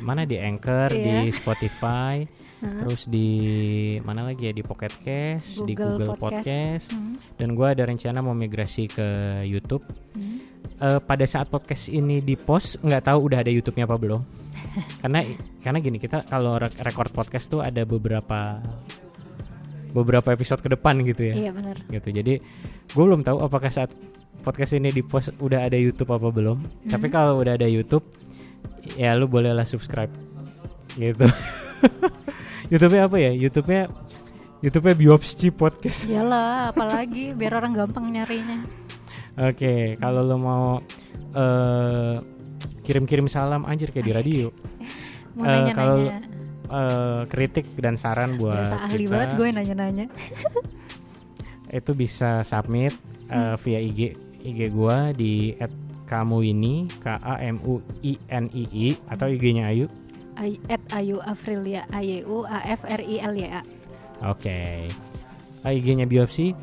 [0.00, 1.26] mana di Anchor Iya.
[1.26, 2.22] di Spotify
[2.58, 2.82] Hah?
[2.82, 3.28] terus di
[4.02, 6.86] mana lagi ya di Pocket Cast di Google Google Podcast, Podcast.
[6.90, 9.06] Hmm, dan gue ada rencana mau migrasi ke
[9.46, 9.84] YouTube
[10.16, 10.58] hmm.
[10.78, 14.22] Eh, pada saat podcast ini di post nggak tahu udah ada YouTube-nya apa belum
[15.02, 15.24] karena
[15.62, 18.60] karena gini kita kalau record podcast tuh ada beberapa
[19.92, 21.34] beberapa episode ke depan gitu ya.
[21.34, 21.76] Iya benar.
[21.88, 22.08] gitu.
[22.12, 22.34] Jadi
[22.88, 23.92] gue belum tahu apakah saat
[24.44, 26.60] podcast ini di post udah ada YouTube apa belum.
[26.88, 28.04] Tapi kalau udah ada YouTube
[28.96, 30.12] ya lu bolehlah subscribe.
[30.96, 31.26] Gitu.
[32.72, 33.32] YouTube-nya apa ya?
[33.32, 33.88] YouTube-nya
[34.58, 36.04] YouTube-nya Biopsy Podcast.
[36.04, 38.60] Iyalah, apalagi biar orang gampang nyarinya.
[39.38, 40.82] oke kalau lu mau
[41.30, 42.16] eh,
[42.88, 44.46] kirim-kirim salam anjir kayak di radio
[45.36, 45.74] Mau Eh, nanya-nanya.
[45.74, 46.36] kalau-
[46.68, 50.06] Eh, kritik dan saran buat Biasa ahli kita banget gue nanya-nanya.
[51.70, 52.92] itu bisa submit
[53.28, 54.12] uh, via IG
[54.42, 55.52] IG gua di
[56.04, 59.84] kamu ini K A M U I N I I atau IG-nya Ayu.
[60.34, 63.60] Ay, at Ayu Afrilia A Y U A F R I L Y A.
[64.24, 64.88] Oke.
[65.60, 66.56] Uh, IG-nya biopsi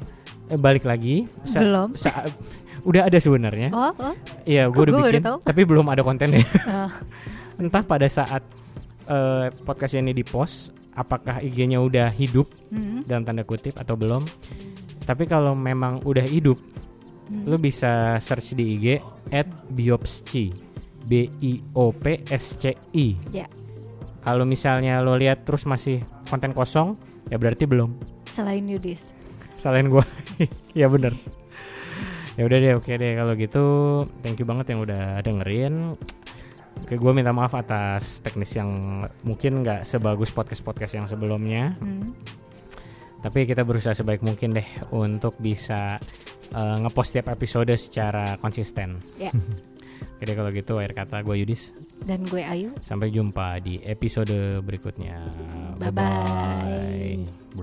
[0.48, 1.30] eh, balik lagi.
[1.44, 1.94] Sa- Belum.
[1.94, 2.26] sa-
[2.86, 3.74] udah ada sebenarnya.
[3.74, 4.16] Oh, oh.
[4.46, 5.38] Iya, gua udah bikin, tahu?
[5.42, 6.46] tapi belum ada kontennya.
[6.64, 6.90] Ah,
[7.62, 8.46] Entah pada saat
[9.10, 14.24] uh, podcast ini di-post apakah IG-nya udah hidup hmm, dalam tanda kutip atau belum.
[15.06, 16.58] Tapi kalau memang udah hidup
[17.30, 17.46] hmm.
[17.50, 18.86] lu bisa search di IG
[19.34, 20.50] at biopsci
[21.06, 23.14] B I O P S C I.
[23.30, 23.46] Ya.
[24.26, 26.98] Kalau misalnya lo lihat terus masih konten kosong,
[27.30, 27.94] ya berarti belum.
[28.26, 29.14] Selain Yudis.
[29.62, 30.02] Salahin gua.
[30.80, 31.14] ya bener.
[32.36, 33.66] Ya udah deh, oke deh kalau gitu.
[34.20, 35.96] Thank you banget yang udah dengerin.
[36.84, 41.74] Oke, gue minta maaf atas teknis yang mungkin nggak sebagus podcast-podcast yang sebelumnya.
[41.80, 42.12] Hmm.
[43.24, 45.98] Tapi kita berusaha sebaik mungkin deh untuk bisa
[46.52, 49.00] eh, ngepost tiap episode secara konsisten.
[49.16, 49.32] Ya.
[50.16, 51.72] Oke deh kalau gitu akhir kata gue Yudis.
[52.04, 52.70] Dan gue Ayu.
[52.84, 55.24] Sampai jumpa di episode berikutnya.
[55.80, 57.56] Bye-bye.